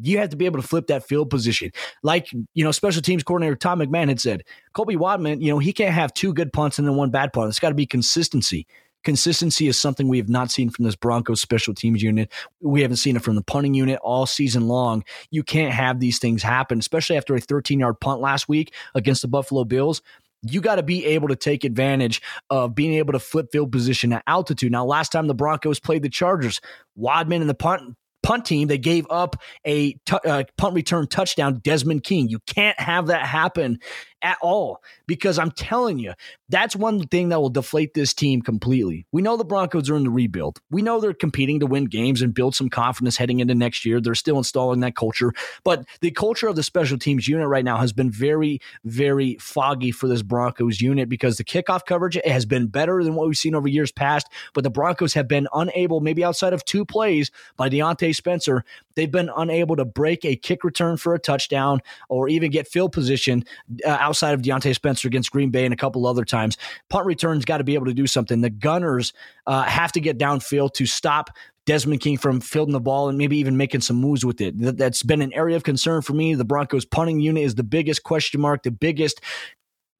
you 0.00 0.18
have 0.18 0.30
to 0.30 0.36
be 0.36 0.46
able 0.46 0.62
to 0.62 0.66
flip 0.66 0.86
that 0.86 1.06
field 1.06 1.30
position. 1.30 1.72
Like, 2.04 2.32
you 2.54 2.62
know, 2.62 2.70
special 2.70 3.02
teams 3.02 3.24
coordinator 3.24 3.56
Tom 3.56 3.80
McMahon 3.80 4.08
had 4.08 4.20
said, 4.20 4.44
Colby 4.72 4.94
Wadman, 4.94 5.40
you 5.40 5.50
know, 5.50 5.58
he 5.58 5.72
can't 5.72 5.92
have 5.92 6.14
two 6.14 6.32
good 6.32 6.52
punts 6.52 6.78
and 6.78 6.86
then 6.86 6.94
one 6.94 7.10
bad 7.10 7.32
punt. 7.32 7.48
It's 7.48 7.58
got 7.58 7.70
to 7.70 7.74
be 7.74 7.86
consistency. 7.86 8.68
Consistency 9.02 9.66
is 9.66 9.80
something 9.80 10.06
we 10.06 10.18
have 10.18 10.28
not 10.28 10.50
seen 10.50 10.70
from 10.70 10.84
this 10.84 10.96
Broncos 10.96 11.40
special 11.40 11.74
teams 11.74 12.02
unit. 12.02 12.30
We 12.60 12.82
haven't 12.82 12.96
seen 12.98 13.16
it 13.16 13.22
from 13.22 13.36
the 13.36 13.42
punting 13.42 13.74
unit 13.74 13.98
all 14.02 14.26
season 14.26 14.68
long. 14.68 15.04
You 15.30 15.42
can't 15.42 15.72
have 15.72 15.98
these 15.98 16.18
things 16.18 16.42
happen, 16.42 16.78
especially 16.78 17.16
after 17.16 17.34
a 17.34 17.40
13 17.40 17.80
yard 17.80 18.00
punt 18.00 18.20
last 18.20 18.48
week 18.48 18.74
against 18.94 19.22
the 19.22 19.28
Buffalo 19.28 19.64
Bills 19.64 20.02
you 20.42 20.60
got 20.60 20.76
to 20.76 20.82
be 20.82 21.04
able 21.06 21.28
to 21.28 21.36
take 21.36 21.64
advantage 21.64 22.22
of 22.50 22.74
being 22.74 22.94
able 22.94 23.12
to 23.12 23.18
flip 23.18 23.48
field 23.52 23.72
position 23.72 24.12
at 24.12 24.22
altitude. 24.26 24.72
Now, 24.72 24.84
last 24.84 25.10
time 25.12 25.26
the 25.26 25.34
Broncos 25.34 25.80
played 25.80 26.02
the 26.02 26.08
Chargers, 26.08 26.60
Wadman 26.96 27.40
and 27.40 27.50
the 27.50 27.54
punt 27.54 27.96
punt 28.22 28.44
team, 28.44 28.68
they 28.68 28.78
gave 28.78 29.06
up 29.10 29.36
a 29.66 29.96
uh, 30.10 30.44
punt 30.56 30.74
return 30.74 31.06
touchdown, 31.06 31.60
Desmond 31.62 32.04
King. 32.04 32.28
You 32.28 32.40
can't 32.46 32.78
have 32.78 33.06
that 33.06 33.22
happen 33.22 33.78
at 34.22 34.38
all 34.42 34.82
because 35.06 35.38
I'm 35.38 35.50
telling 35.50 35.98
you, 35.98 36.14
that's 36.48 36.74
one 36.74 37.06
thing 37.06 37.28
that 37.28 37.40
will 37.40 37.50
deflate 37.50 37.94
this 37.94 38.14
team 38.14 38.42
completely. 38.42 39.06
We 39.12 39.22
know 39.22 39.36
the 39.36 39.44
Broncos 39.44 39.90
are 39.90 39.96
in 39.96 40.04
the 40.04 40.10
rebuild. 40.10 40.60
We 40.70 40.82
know 40.82 41.00
they're 41.00 41.12
competing 41.12 41.60
to 41.60 41.66
win 41.66 41.84
games 41.84 42.22
and 42.22 42.34
build 42.34 42.54
some 42.54 42.68
confidence 42.68 43.16
heading 43.16 43.40
into 43.40 43.54
next 43.54 43.84
year. 43.84 44.00
They're 44.00 44.14
still 44.14 44.38
installing 44.38 44.80
that 44.80 44.96
culture, 44.96 45.32
but 45.64 45.84
the 46.00 46.10
culture 46.10 46.48
of 46.48 46.56
the 46.56 46.62
special 46.62 46.98
teams 46.98 47.28
unit 47.28 47.48
right 47.48 47.64
now 47.64 47.78
has 47.78 47.92
been 47.92 48.10
very, 48.10 48.60
very 48.84 49.36
foggy 49.40 49.90
for 49.90 50.08
this 50.08 50.22
Broncos 50.22 50.80
unit 50.80 51.08
because 51.08 51.36
the 51.36 51.44
kickoff 51.44 51.84
coverage 51.86 52.18
has 52.24 52.46
been 52.46 52.66
better 52.66 53.02
than 53.04 53.14
what 53.14 53.26
we've 53.26 53.36
seen 53.36 53.54
over 53.54 53.68
years 53.68 53.92
past, 53.92 54.28
but 54.54 54.64
the 54.64 54.70
Broncos 54.70 55.14
have 55.14 55.28
been 55.28 55.48
unable, 55.52 56.00
maybe 56.00 56.24
outside 56.24 56.52
of 56.52 56.64
two 56.64 56.84
plays 56.84 57.30
by 57.56 57.68
Diontae 57.68 58.14
Spencer, 58.14 58.64
they've 58.98 59.12
been 59.12 59.30
unable 59.36 59.76
to 59.76 59.84
break 59.84 60.24
a 60.24 60.34
kick 60.34 60.64
return 60.64 60.96
for 60.96 61.14
a 61.14 61.20
touchdown 61.20 61.80
or 62.08 62.28
even 62.28 62.50
get 62.50 62.66
field 62.66 62.90
position 62.90 63.44
uh, 63.86 63.90
outside 63.90 64.34
of 64.34 64.42
Diontae 64.42 64.74
Spencer 64.74 65.06
against 65.06 65.30
Green 65.30 65.50
Bay 65.50 65.64
and 65.64 65.72
a 65.72 65.76
couple 65.76 66.04
other 66.04 66.24
times. 66.24 66.58
Punt 66.90 67.06
returns 67.06 67.44
got 67.44 67.58
to 67.58 67.64
be 67.64 67.74
able 67.74 67.86
to 67.86 67.94
do 67.94 68.08
something. 68.08 68.40
The 68.40 68.50
Gunners 68.50 69.12
uh, 69.46 69.62
have 69.62 69.92
to 69.92 70.00
get 70.00 70.18
downfield 70.18 70.74
to 70.74 70.84
stop 70.86 71.30
Desmond 71.64 72.00
King 72.00 72.18
from 72.18 72.40
fielding 72.40 72.72
the 72.72 72.80
ball 72.80 73.08
and 73.08 73.16
maybe 73.16 73.36
even 73.38 73.56
making 73.56 73.82
some 73.82 73.96
moves 73.96 74.24
with 74.24 74.40
it. 74.40 74.54
That's 74.56 75.04
been 75.04 75.22
an 75.22 75.32
area 75.32 75.54
of 75.54 75.62
concern 75.62 76.02
for 76.02 76.14
me. 76.14 76.34
The 76.34 76.44
Broncos 76.44 76.84
punting 76.84 77.20
unit 77.20 77.44
is 77.44 77.54
the 77.54 77.62
biggest 77.62 78.02
question 78.02 78.40
mark, 78.40 78.64
the 78.64 78.72
biggest 78.72 79.20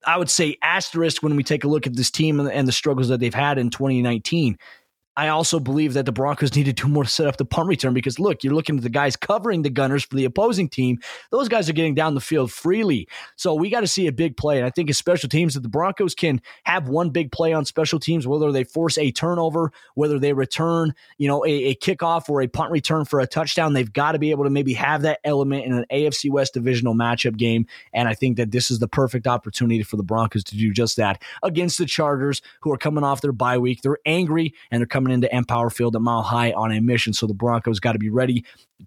I 0.05 0.17
would 0.17 0.29
say 0.29 0.57
asterisk 0.61 1.21
when 1.21 1.35
we 1.35 1.43
take 1.43 1.63
a 1.63 1.67
look 1.67 1.85
at 1.85 1.95
this 1.95 2.09
team 2.09 2.39
and 2.39 2.67
the 2.67 2.71
struggles 2.71 3.09
that 3.09 3.19
they've 3.19 3.33
had 3.33 3.57
in 3.57 3.69
2019. 3.69 4.57
I 5.17 5.27
also 5.27 5.59
believe 5.59 5.93
that 5.93 6.05
the 6.05 6.11
Broncos 6.11 6.55
need 6.55 6.75
to 6.75 6.87
more 6.87 7.03
to 7.03 7.09
set 7.09 7.27
up 7.27 7.37
the 7.37 7.45
punt 7.45 7.67
return 7.67 7.93
because 7.93 8.19
look, 8.19 8.43
you're 8.43 8.53
looking 8.53 8.77
at 8.77 8.83
the 8.83 8.89
guys 8.89 9.15
covering 9.15 9.63
the 9.63 9.69
Gunners 9.69 10.03
for 10.05 10.15
the 10.15 10.25
opposing 10.25 10.69
team. 10.69 10.99
Those 11.31 11.49
guys 11.49 11.69
are 11.69 11.73
getting 11.73 11.95
down 11.95 12.15
the 12.15 12.21
field 12.21 12.51
freely. 12.51 13.07
So 13.35 13.53
we 13.53 13.69
got 13.69 13.81
to 13.81 13.87
see 13.87 14.07
a 14.07 14.11
big 14.11 14.37
play. 14.37 14.57
And 14.57 14.65
I 14.65 14.69
think 14.69 14.89
as 14.89 14.97
special 14.97 15.27
teams 15.27 15.55
that 15.55 15.61
the 15.61 15.69
Broncos 15.69 16.15
can 16.15 16.41
have 16.63 16.87
one 16.87 17.09
big 17.09 17.31
play 17.31 17.53
on 17.53 17.65
special 17.65 17.99
teams, 17.99 18.27
whether 18.27 18.51
they 18.51 18.63
force 18.63 18.97
a 18.97 19.11
turnover, 19.11 19.71
whether 19.95 20.19
they 20.19 20.33
return, 20.33 20.93
you 21.17 21.27
know, 21.27 21.45
a, 21.45 21.49
a 21.49 21.75
kickoff 21.75 22.29
or 22.29 22.41
a 22.41 22.47
punt 22.47 22.71
return 22.71 23.03
for 23.03 23.19
a 23.19 23.27
touchdown, 23.27 23.73
they've 23.73 23.91
got 23.91 24.13
to 24.13 24.19
be 24.19 24.31
able 24.31 24.45
to 24.45 24.49
maybe 24.49 24.73
have 24.73 25.01
that 25.01 25.19
element 25.23 25.65
in 25.65 25.73
an 25.73 25.85
AFC 25.91 26.31
West 26.31 26.53
divisional 26.53 26.93
matchup 26.93 27.35
game. 27.35 27.65
And 27.93 28.07
I 28.07 28.13
think 28.13 28.37
that 28.37 28.51
this 28.51 28.71
is 28.71 28.79
the 28.79 28.87
perfect 28.87 29.27
opportunity 29.27 29.83
for 29.83 29.97
the 29.97 30.03
Broncos 30.03 30.43
to 30.45 30.57
do 30.57 30.71
just 30.71 30.95
that 30.97 31.21
against 31.43 31.77
the 31.77 31.85
Chargers, 31.85 32.41
who 32.61 32.71
are 32.71 32.77
coming 32.77 33.03
off 33.03 33.21
their 33.21 33.33
bye 33.33 33.57
week. 33.57 33.81
They're 33.81 33.99
angry 34.05 34.53
and 34.71 34.79
they're 34.79 34.87
coming 34.87 34.98
coming 34.99 35.13
into 35.13 35.33
Empower 35.33 35.69
Field 35.69 35.95
at 35.95 36.01
Mile 36.01 36.23
High 36.23 36.51
on 36.51 36.73
a 36.73 36.81
mission. 36.81 37.13
So 37.13 37.25
the 37.25 37.33
Broncos 37.33 37.79
got 37.79 37.93
to 37.93 37.99
be 37.99 38.09
ready 38.09 38.43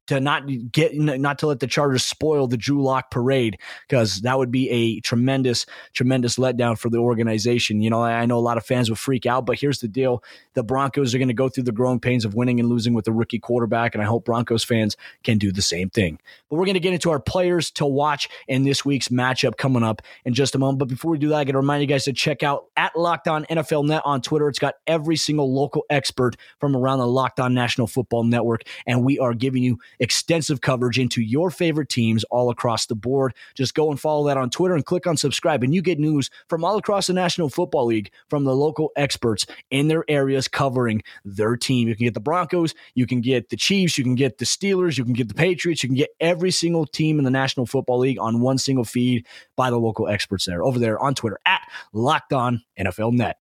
to 0.07 0.21
not 0.21 0.45
get 0.73 0.95
not 0.95 1.39
to 1.39 1.47
let 1.47 1.61
the 1.61 1.67
Chargers 1.67 2.05
spoil 2.05 2.47
the 2.47 2.57
Drew 2.57 2.83
Lock 2.83 3.11
parade 3.11 3.59
because 3.87 4.23
that 4.23 4.39
would 4.39 4.51
be 4.51 4.71
a 4.71 5.01
tremendous 5.01 5.67
tremendous 5.93 6.37
letdown 6.37 6.79
for 6.79 6.89
the 6.89 6.99
organization. 6.99 7.83
You 7.83 7.91
know, 7.91 8.03
I 8.03 8.25
know 8.27 8.39
a 8.39 8.41
lot 8.41 8.57
of 8.57 8.65
fans 8.65 8.89
would 8.89 8.99
freak 8.99 9.27
out, 9.27 9.45
but 9.45 9.59
here's 9.59 9.81
the 9.81 9.89
deal: 9.89 10.23
the 10.55 10.63
Broncos 10.63 11.15
are 11.15 11.19
going 11.19 11.29
to 11.29 11.35
go 11.35 11.49
through 11.49 11.65
the 11.65 11.73
growing 11.73 12.01
pains 12.01 12.25
of 12.25 12.35
winning 12.35 12.59
and 12.59 12.69
losing 12.69 12.95
with 12.95 13.07
a 13.07 13.13
rookie 13.13 13.39
quarterback, 13.39 13.95
and 13.95 14.03
I 14.03 14.07
hope 14.07 14.25
Broncos 14.25 14.65
fans 14.65 14.97
can 15.25 15.39
do 15.39 15.53
the 15.53 15.63
same 15.63 15.91
thing. 15.91 16.19
But 16.49 16.57
we're 16.57 16.65
going 16.65 16.75
to 16.75 16.81
get 16.81 16.95
into 16.95 17.11
our 17.11 17.21
players 17.21 17.71
to 17.73 17.87
watch 17.87 18.29
in 18.49 18.65
this 18.65 18.85
week's 18.85 19.09
matchup 19.09 19.57
coming 19.57 19.83
up 19.83 20.01
in 20.25 20.33
just 20.33 20.55
a 20.55 20.59
moment. 20.59 20.79
But 20.79 20.89
before 20.89 21.11
we 21.11 21.19
do 21.19 21.29
that, 21.29 21.37
I 21.37 21.45
got 21.45 21.53
to 21.53 21.59
remind 21.59 21.83
you 21.83 21.87
guys 21.87 22.05
to 22.05 22.13
check 22.13 22.43
out 22.43 22.65
at 22.77 22.97
Locked 22.97 23.29
On 23.29 23.45
NFL 23.45 23.87
Net 23.87 24.03
on 24.05 24.23
Twitter. 24.23 24.49
It's 24.49 24.59
got 24.59 24.75
every 24.87 25.17
single 25.17 25.53
local 25.53 25.85
expert 26.03 26.37
from 26.59 26.75
around 26.75 26.99
the 26.99 27.07
Locked 27.07 27.39
On 27.39 27.55
National 27.55 27.87
Football 27.87 28.25
Network, 28.25 28.63
and 28.89 29.05
we 29.05 29.21
are 29.21 29.35
giving 29.35 29.63
you 29.63 29.79
extensive 30.01 30.61
coverage 30.61 30.99
into 30.99 31.23
your 31.23 31.49
favorite 31.49 31.89
teams 31.89 32.25
all 32.25 32.51
across 32.51 32.87
the 32.87 32.97
board. 32.97 33.35
Just 33.55 33.77
go 33.77 33.89
and 33.89 34.01
follow 34.01 34.27
that 34.27 34.37
on 34.37 34.51
Twitter 34.51 34.75
and 34.75 34.85
click 34.85 35.07
on 35.07 35.17
subscribe, 35.17 35.63
and 35.63 35.73
you 35.73 35.81
get 35.81 36.01
news 36.01 36.29
from 36.49 36.65
all 36.65 36.77
across 36.77 37.07
the 37.07 37.13
National 37.13 37.49
Football 37.49 37.87
League 37.87 38.11
from 38.29 38.43
the 38.43 38.57
local 38.57 38.91
experts 38.97 39.47
in 39.71 39.87
their 39.87 40.05
areas 40.09 40.49
covering 40.49 41.05
their 41.25 41.57
team. 41.57 41.87
You 41.87 41.95
can 41.95 42.07
get 42.07 42.15
the 42.15 42.21
Broncos, 42.21 42.75
you 42.97 43.07
can 43.07 43.21
get 43.21 43.51
the 43.51 43.57
Chiefs, 43.57 43.97
you 43.97 44.03
can 44.03 44.17
get 44.17 44.39
the 44.39 44.45
Steelers, 44.45 44.99
you 44.99 45.05
can 45.05 45.13
get 45.13 45.29
the 45.29 45.35
Patriots, 45.35 45.85
you 45.85 45.89
can 45.89 45.97
get 45.97 46.11
every 46.19 46.51
single 46.51 46.85
team 46.85 47.19
in 47.19 47.25
the 47.25 47.31
National 47.31 47.65
Football 47.65 47.99
League 47.99 48.19
on 48.19 48.41
one 48.41 48.59
single 48.59 48.85
feed 48.85 49.25
by 49.57 49.71
the 49.71 49.79
local 49.79 50.09
experts 50.09 50.47
there 50.47 50.65
over 50.65 50.81
there 50.81 50.99
on 50.99 51.15
Twitter 51.15 51.39
at 51.47 51.61
Locked 51.93 52.33
On 52.33 52.61
NFL 52.77 53.13
Net. 53.13 53.42